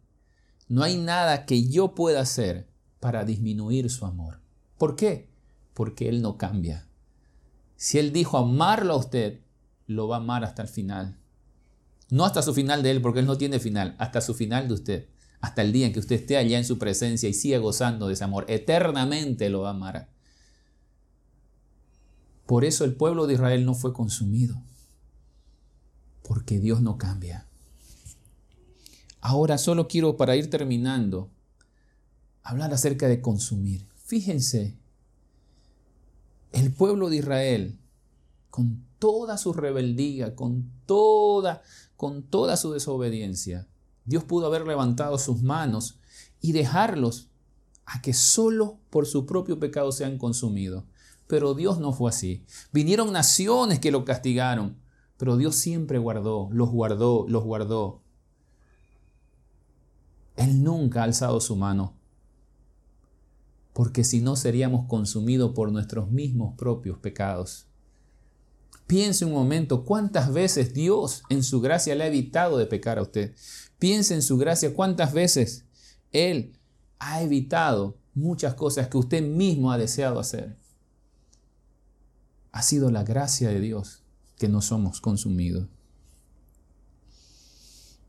no 0.67 0.81
hay 0.81 0.97
nada 0.97 1.45
que 1.45 1.67
yo 1.67 1.93
pueda 1.93 2.21
hacer 2.21 2.67
para 2.99 3.23
disminuir 3.23 3.91
su 3.91 4.07
amor. 4.07 4.39
¿Por 4.79 4.95
qué? 4.95 5.29
Porque 5.75 6.09
Él 6.09 6.23
no 6.23 6.39
cambia. 6.39 6.87
Si 7.75 7.99
Él 7.99 8.11
dijo 8.13 8.39
amarlo 8.39 8.93
a 8.93 8.97
usted, 8.97 9.41
lo 9.85 10.07
va 10.07 10.15
a 10.15 10.21
amar 10.21 10.43
hasta 10.43 10.63
el 10.63 10.69
final. 10.69 11.19
No 12.09 12.25
hasta 12.25 12.41
su 12.41 12.53
final 12.53 12.83
de 12.83 12.91
Él, 12.91 13.01
porque 13.01 13.19
Él 13.19 13.25
no 13.25 13.37
tiene 13.37 13.59
final, 13.59 13.95
hasta 13.97 14.21
su 14.21 14.33
final 14.33 14.67
de 14.67 14.73
usted. 14.73 15.09
Hasta 15.41 15.61
el 15.61 15.71
día 15.71 15.87
en 15.87 15.93
que 15.93 15.99
usted 15.99 16.15
esté 16.15 16.37
allá 16.37 16.57
en 16.57 16.65
su 16.65 16.77
presencia 16.77 17.29
y 17.29 17.33
siga 17.33 17.57
gozando 17.57 18.07
de 18.07 18.13
ese 18.13 18.23
amor. 18.23 18.45
Eternamente 18.47 19.49
lo 19.49 19.61
va 19.61 19.69
a 19.69 19.73
amar. 19.73 20.09
Por 22.45 22.63
eso 22.63 22.85
el 22.85 22.95
pueblo 22.95 23.27
de 23.27 23.33
Israel 23.33 23.65
no 23.65 23.73
fue 23.73 23.93
consumido. 23.93 24.61
Porque 26.27 26.59
Dios 26.59 26.81
no 26.81 26.97
cambia. 26.97 27.45
Ahora 29.21 29.57
solo 29.57 29.87
quiero, 29.87 30.17
para 30.17 30.35
ir 30.35 30.49
terminando, 30.49 31.31
hablar 32.43 32.73
acerca 32.73 33.07
de 33.07 33.21
consumir. 33.21 33.87
Fíjense, 34.05 34.75
el 36.51 36.71
pueblo 36.71 37.09
de 37.09 37.17
Israel, 37.17 37.79
con 38.51 38.85
toda 39.05 39.37
su 39.37 39.53
rebeldía, 39.53 40.35
con 40.35 40.71
toda, 40.87 41.61
con 41.95 42.23
toda 42.23 42.57
su 42.57 42.73
desobediencia, 42.73 43.67
Dios 44.03 44.23
pudo 44.23 44.47
haber 44.47 44.65
levantado 44.65 45.19
sus 45.19 45.43
manos 45.43 45.99
y 46.41 46.53
dejarlos 46.53 47.29
a 47.85 48.01
que 48.01 48.15
solo 48.15 48.79
por 48.89 49.05
su 49.05 49.27
propio 49.27 49.59
pecado 49.59 49.91
sean 49.91 50.17
consumidos. 50.17 50.85
Pero 51.27 51.53
Dios 51.53 51.79
no 51.79 51.93
fue 51.93 52.09
así. 52.09 52.47
Vinieron 52.73 53.13
naciones 53.13 53.77
que 53.77 53.91
lo 53.91 54.05
castigaron, 54.05 54.75
pero 55.17 55.37
Dios 55.37 55.55
siempre 55.55 55.99
guardó, 55.99 56.49
los 56.51 56.71
guardó, 56.71 57.27
los 57.29 57.43
guardó. 57.43 58.01
Él 60.35 60.63
nunca 60.63 61.01
ha 61.01 61.03
alzado 61.03 61.39
su 61.41 61.55
mano, 61.55 61.93
porque 63.71 64.03
si 64.03 64.19
no 64.19 64.35
seríamos 64.35 64.87
consumidos 64.87 65.51
por 65.51 65.71
nuestros 65.71 66.09
mismos 66.09 66.55
propios 66.57 66.97
pecados. 66.97 67.67
Piense 68.87 69.25
un 69.25 69.31
momento 69.31 69.83
cuántas 69.83 70.31
veces 70.31 70.73
Dios 70.73 71.23
en 71.29 71.43
su 71.43 71.59
gracia 71.59 71.95
le 71.95 72.03
ha 72.03 72.07
evitado 72.07 72.57
de 72.57 72.67
pecar 72.67 72.99
a 72.99 73.01
usted. 73.01 73.33
Piense 73.79 74.13
en 74.13 74.21
su 74.21 74.37
gracia 74.37 74.73
cuántas 74.73 75.11
veces 75.13 75.65
Él 76.11 76.57
ha 76.99 77.23
evitado 77.23 77.97
muchas 78.13 78.53
cosas 78.53 78.87
que 78.87 78.97
usted 78.97 79.23
mismo 79.23 79.71
ha 79.71 79.77
deseado 79.77 80.19
hacer. 80.19 80.57
Ha 82.51 82.61
sido 82.61 82.91
la 82.91 83.03
gracia 83.03 83.49
de 83.49 83.59
Dios 83.59 84.03
que 84.37 84.49
no 84.49 84.61
somos 84.61 85.01
consumidos. 85.01 85.67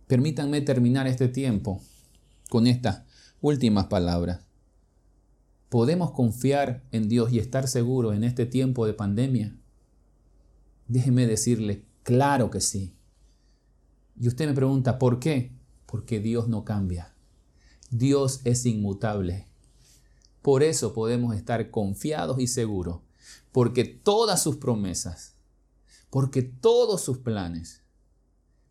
Permítanme 0.06 0.60
terminar 0.60 1.06
este 1.06 1.26
tiempo 1.26 1.80
con 2.48 2.66
estas 2.66 3.02
últimas 3.40 3.86
palabras. 3.86 4.40
¿Podemos 5.68 6.12
confiar 6.12 6.84
en 6.92 7.08
Dios 7.08 7.32
y 7.32 7.40
estar 7.40 7.66
seguros 7.66 8.14
en 8.14 8.22
este 8.22 8.46
tiempo 8.46 8.86
de 8.86 8.94
pandemia? 8.94 9.56
Déjeme 10.88 11.27
decirle, 11.27 11.85
claro 12.03 12.51
que 12.51 12.61
sí. 12.61 12.94
Y 14.18 14.29
usted 14.29 14.46
me 14.46 14.55
pregunta, 14.55 14.99
¿por 14.99 15.18
qué? 15.18 15.53
Porque 15.87 16.20
Dios 16.20 16.49
no 16.49 16.64
cambia. 16.64 17.14
Dios 17.90 18.40
es 18.44 18.64
inmutable. 18.66 19.46
Por 20.42 20.62
eso 20.62 20.92
podemos 20.92 21.35
estar 21.35 21.70
confiados 21.70 22.38
y 22.38 22.46
seguros, 22.46 23.01
porque 23.53 23.85
todas 23.85 24.42
sus 24.42 24.57
promesas, 24.57 25.35
porque 26.09 26.42
todos 26.42 27.01
sus 27.01 27.18
planes, 27.18 27.83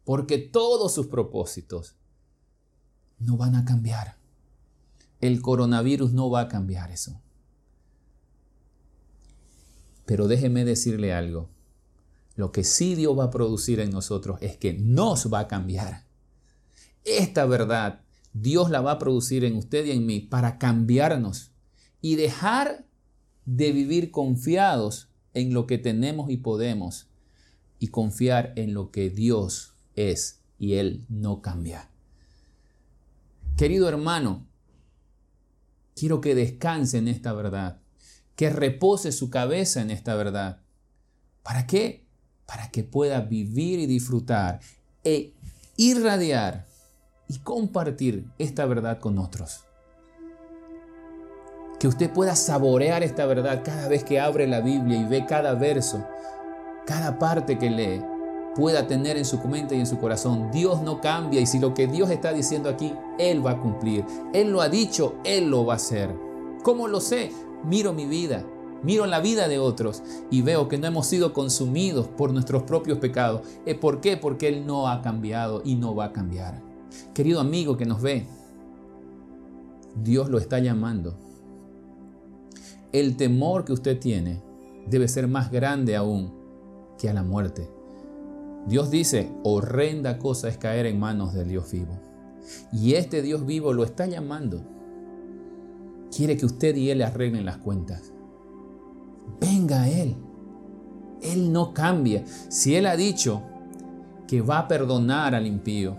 porque 0.06 0.38
todos 0.38 0.93
sus 0.93 1.08
propósitos 1.08 1.95
no 3.19 3.38
van 3.38 3.56
a 3.56 3.65
cambiar. 3.65 4.17
El 5.19 5.41
coronavirus 5.41 6.13
no 6.13 6.30
va 6.30 6.41
a 6.41 6.47
cambiar 6.47 6.91
eso. 6.91 7.21
Pero 10.06 10.28
déjeme 10.28 10.65
decirle 10.65 11.13
algo. 11.13 11.49
Lo 12.35 12.51
que 12.51 12.63
sí 12.63 12.95
Dios 12.95 13.17
va 13.17 13.25
a 13.25 13.31
producir 13.31 13.79
en 13.79 13.91
nosotros 13.91 14.37
es 14.41 14.57
que 14.57 14.73
nos 14.73 15.33
va 15.33 15.39
a 15.39 15.47
cambiar. 15.47 16.05
Esta 17.03 17.45
verdad 17.45 18.01
Dios 18.33 18.69
la 18.69 18.81
va 18.81 18.91
a 18.91 18.99
producir 18.99 19.45
en 19.45 19.55
usted 19.55 19.85
y 19.85 19.91
en 19.91 20.05
mí 20.05 20.19
para 20.19 20.57
cambiarnos 20.57 21.51
y 22.01 22.15
dejar 22.15 22.85
de 23.45 23.71
vivir 23.71 24.11
confiados 24.11 25.09
en 25.33 25.53
lo 25.53 25.67
que 25.67 25.77
tenemos 25.77 26.29
y 26.29 26.37
podemos 26.37 27.07
y 27.79 27.87
confiar 27.87 28.51
en 28.57 28.73
lo 28.73 28.91
que 28.91 29.09
Dios 29.09 29.75
es 29.95 30.41
y 30.59 30.73
Él 30.73 31.05
no 31.07 31.41
cambia. 31.41 31.89
Querido 33.55 33.87
hermano, 33.87 34.45
quiero 35.95 36.19
que 36.19 36.35
descanse 36.35 36.97
en 36.97 37.07
esta 37.07 37.31
verdad, 37.31 37.81
que 38.35 38.49
repose 38.49 39.13
su 39.13 39.29
cabeza 39.29 39.81
en 39.81 39.91
esta 39.91 40.15
verdad. 40.15 40.61
¿Para 41.41 41.65
qué? 41.67 42.04
Para 42.45 42.69
que 42.69 42.84
pueda 42.84 43.21
vivir 43.21 43.79
y 43.79 43.86
disfrutar 43.86 44.60
e 45.03 45.34
irradiar 45.77 46.65
y 47.27 47.39
compartir 47.39 48.25
esta 48.38 48.65
verdad 48.65 48.99
con 48.99 49.17
otros. 49.17 49.65
Que 51.79 51.88
usted 51.88 52.12
pueda 52.12 52.36
saborear 52.36 53.03
esta 53.03 53.25
verdad 53.25 53.62
cada 53.63 53.88
vez 53.88 54.03
que 54.03 54.19
abre 54.19 54.47
la 54.47 54.62
Biblia 54.62 54.97
y 54.97 55.05
ve 55.05 55.25
cada 55.25 55.53
verso, 55.53 56.05
cada 56.86 57.19
parte 57.19 57.58
que 57.58 57.69
lee 57.69 58.01
pueda 58.55 58.88
tener 58.88 59.17
en 59.17 59.25
su 59.25 59.38
mente 59.39 59.75
y 59.75 59.81
en 59.81 59.86
su 59.86 59.99
corazón. 59.99 60.49
Dios 60.51 60.81
no 60.81 61.01
cambia 61.01 61.41
y 61.41 61.45
si 61.45 61.60
lo 61.60 61.73
que 61.73 61.88
Dios 61.88 62.10
está 62.10 62.31
diciendo 62.31 62.69
aquí, 62.69 62.93
Él 63.19 63.45
va 63.45 63.51
a 63.51 63.60
cumplir. 63.60 64.05
Él 64.34 64.51
lo 64.51 64.62
ha 64.62 64.69
dicho, 64.69 65.15
Él 65.25 65.49
lo 65.49 65.65
va 65.65 65.73
a 65.73 65.75
hacer. 65.75 66.15
¿Cómo 66.63 66.88
lo 66.88 67.01
sé? 67.01 67.31
Miro 67.65 67.93
mi 67.93 68.05
vida, 68.05 68.43
miro 68.83 69.05
la 69.05 69.19
vida 69.19 69.47
de 69.47 69.59
otros 69.59 70.03
y 70.31 70.41
veo 70.41 70.67
que 70.67 70.77
no 70.77 70.88
hemos 70.88 71.07
sido 71.07 71.33
consumidos 71.33 72.07
por 72.07 72.31
nuestros 72.31 72.63
propios 72.63 72.99
pecados. 72.99 73.41
¿Por 73.81 74.01
qué? 74.01 74.17
Porque 74.17 74.47
Él 74.47 74.65
no 74.65 74.88
ha 74.88 75.01
cambiado 75.01 75.61
y 75.63 75.75
no 75.75 75.95
va 75.95 76.05
a 76.05 76.13
cambiar. 76.13 76.61
Querido 77.13 77.39
amigo 77.39 77.77
que 77.77 77.85
nos 77.85 78.01
ve, 78.01 78.27
Dios 80.01 80.29
lo 80.29 80.38
está 80.38 80.59
llamando. 80.59 81.17
El 82.91 83.17
temor 83.17 83.65
que 83.65 83.73
usted 83.73 83.99
tiene 83.99 84.41
debe 84.88 85.07
ser 85.07 85.27
más 85.27 85.51
grande 85.51 85.95
aún 85.95 86.33
que 86.97 87.09
a 87.09 87.13
la 87.13 87.23
muerte. 87.23 87.69
Dios 88.67 88.89
dice, 88.89 89.31
horrenda 89.43 90.17
cosa 90.17 90.49
es 90.49 90.57
caer 90.57 90.85
en 90.85 90.99
manos 90.99 91.33
del 91.33 91.49
Dios 91.49 91.71
vivo. 91.71 91.99
Y 92.71 92.93
este 92.93 93.21
Dios 93.21 93.45
vivo 93.45 93.73
lo 93.73 93.83
está 93.83 94.05
llamando. 94.05 94.63
Quiere 96.15 96.38
que 96.38 96.45
usted 96.45 96.75
y 96.75 96.89
Él 96.89 96.99
le 96.99 97.03
arreglen 97.03 97.45
las 97.45 97.57
cuentas. 97.57 98.13
Venga 99.65 99.82
a 99.82 99.89
Él. 99.89 100.15
Él 101.21 101.51
no 101.51 101.73
cambia. 101.73 102.23
Si 102.49 102.75
Él 102.75 102.86
ha 102.86 102.95
dicho 102.95 103.41
que 104.28 104.41
va 104.41 104.60
a 104.60 104.67
perdonar 104.67 105.34
al 105.34 105.47
impío, 105.47 105.97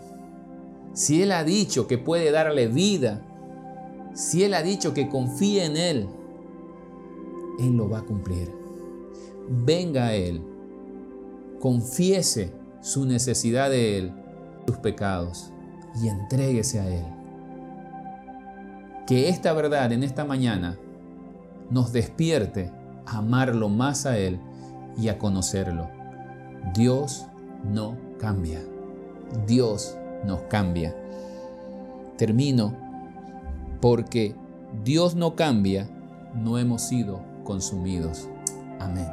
si 0.93 1.23
Él 1.23 1.33
ha 1.33 1.43
dicho 1.43 1.89
que 1.89 1.99
puede 1.99 2.31
darle 2.31 2.69
vida, 2.69 3.23
si 4.15 4.45
Él 4.45 4.55
ha 4.55 4.63
dicho 4.63 4.95
que 4.95 5.09
confíe 5.09 5.65
en 5.65 5.77
Él, 5.77 6.09
Él 7.59 7.77
lo 7.77 7.89
va 7.89 7.99
a 7.99 8.05
cumplir. 8.05 8.53
Venga 9.49 10.07
a 10.07 10.15
Él 10.15 10.43
confiese 11.61 12.53
su 12.81 13.07
necesidad 13.07 13.71
de 13.71 13.99
Él, 13.99 14.13
sus 14.67 14.77
pecados, 14.77 15.53
y 16.01 16.09
entréguese 16.09 16.79
a 16.81 16.89
Él. 16.89 17.05
Que 19.07 19.29
esta 19.29 19.53
verdad 19.53 19.93
en 19.93 20.03
esta 20.03 20.25
mañana 20.25 20.79
nos 21.71 21.93
despierte 21.93 22.71
amarlo 23.07 23.69
más 23.69 24.07
a 24.07 24.19
Él 24.19 24.39
y 24.99 25.09
a 25.09 25.19
conocerlo. 25.19 25.89
Dios 26.75 27.27
no 27.65 27.97
cambia. 28.19 28.61
Dios 29.47 29.97
nos 30.25 30.43
cambia. 30.43 30.95
Termino 32.17 32.75
porque 33.81 34.35
Dios 34.85 35.15
no 35.15 35.37
cambia, 35.37 35.89
no 36.35 36.59
hemos 36.59 36.83
sido 36.83 37.21
consumidos. 37.45 38.29
Amén. 38.81 39.09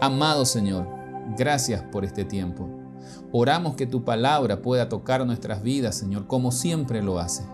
Amado 0.00 0.44
Señor, 0.44 1.02
Gracias 1.36 1.82
por 1.82 2.04
este 2.04 2.24
tiempo. 2.24 2.68
Oramos 3.32 3.74
que 3.74 3.86
tu 3.86 4.04
palabra 4.04 4.60
pueda 4.60 4.88
tocar 4.88 5.24
nuestras 5.24 5.62
vidas, 5.62 5.94
Señor, 5.96 6.26
como 6.26 6.52
siempre 6.52 7.02
lo 7.02 7.18
hace. 7.18 7.44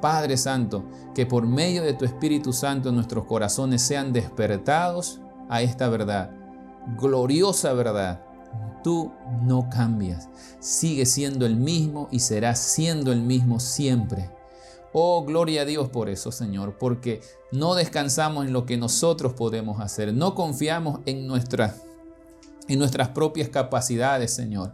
Padre 0.00 0.36
Santo, 0.36 0.84
que 1.14 1.26
por 1.26 1.46
medio 1.46 1.82
de 1.82 1.94
tu 1.94 2.04
Espíritu 2.04 2.52
Santo 2.52 2.92
nuestros 2.92 3.24
corazones 3.24 3.82
sean 3.82 4.12
despertados 4.12 5.20
a 5.48 5.62
esta 5.62 5.88
verdad, 5.88 6.30
gloriosa 6.98 7.72
verdad. 7.72 8.22
Tú 8.82 9.12
no 9.42 9.68
cambias, 9.68 10.28
sigue 10.60 11.04
siendo 11.04 11.46
el 11.46 11.56
mismo 11.56 12.08
y 12.10 12.20
serás 12.20 12.58
siendo 12.58 13.12
el 13.12 13.22
mismo 13.22 13.60
siempre. 13.60 14.30
Oh, 14.92 15.24
gloria 15.24 15.62
a 15.62 15.64
Dios 15.64 15.90
por 15.90 16.08
eso, 16.08 16.32
Señor, 16.32 16.78
porque 16.78 17.20
no 17.52 17.74
descansamos 17.74 18.46
en 18.46 18.52
lo 18.52 18.64
que 18.64 18.78
nosotros 18.78 19.34
podemos 19.34 19.80
hacer, 19.80 20.14
no 20.14 20.34
confiamos 20.34 21.00
en 21.06 21.26
nuestra 21.26 21.74
en 22.68 22.78
nuestras 22.78 23.08
propias 23.08 23.48
capacidades, 23.48 24.32
Señor. 24.32 24.72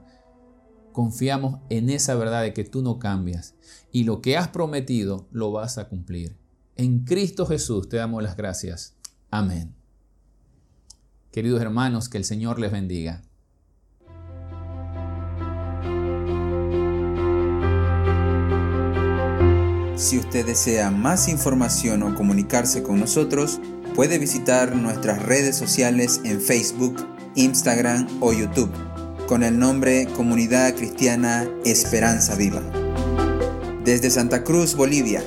Confiamos 0.95 1.59
en 1.70 1.90
esa 1.90 2.14
verdad 2.14 2.42
de 2.42 2.55
que 2.55 2.62
tú 2.62 2.80
no 2.80 3.01
cambias 3.01 3.57
y 3.90 4.05
lo 4.05 4.22
que 4.22 4.36
has 4.36 4.47
prometido 4.47 5.26
lo 5.32 5.51
vas 5.51 5.76
a 5.76 5.88
cumplir. 5.88 6.36
En 6.76 7.01
Cristo 7.01 7.47
Jesús 7.47 7.88
te 7.88 7.97
damos 7.97 8.22
las 8.22 8.36
gracias. 8.36 8.95
Amén. 9.28 9.74
Queridos 11.32 11.61
hermanos, 11.61 12.09
que 12.09 12.16
el 12.16 12.24
Señor 12.24 12.61
les 12.61 12.70
bendiga. 12.70 13.22
Si 19.97 20.16
usted 20.16 20.47
desea 20.47 20.92
más 20.92 21.26
información 21.26 22.05
o 22.05 22.14
comunicarse 22.14 22.84
con 22.84 23.01
nosotros, 23.01 23.61
puede 23.97 24.20
visitar 24.20 24.76
nuestras 24.76 25.20
redes 25.24 25.57
sociales 25.57 26.20
en 26.22 26.40
Facebook, 26.40 27.05
Instagram 27.34 28.07
o 28.20 28.32
YouTube 28.32 28.93
con 29.27 29.43
el 29.43 29.59
nombre 29.59 30.07
Comunidad 30.16 30.75
Cristiana 30.75 31.47
Esperanza 31.64 32.35
Viva. 32.35 32.62
Desde 33.85 34.11
Santa 34.11 34.45
Cruz, 34.45 34.75
Bolivia. 34.75 35.22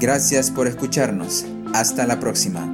Gracias 0.00 0.50
por 0.50 0.66
escucharnos. 0.66 1.46
Hasta 1.74 2.06
la 2.06 2.20
próxima. 2.20 2.66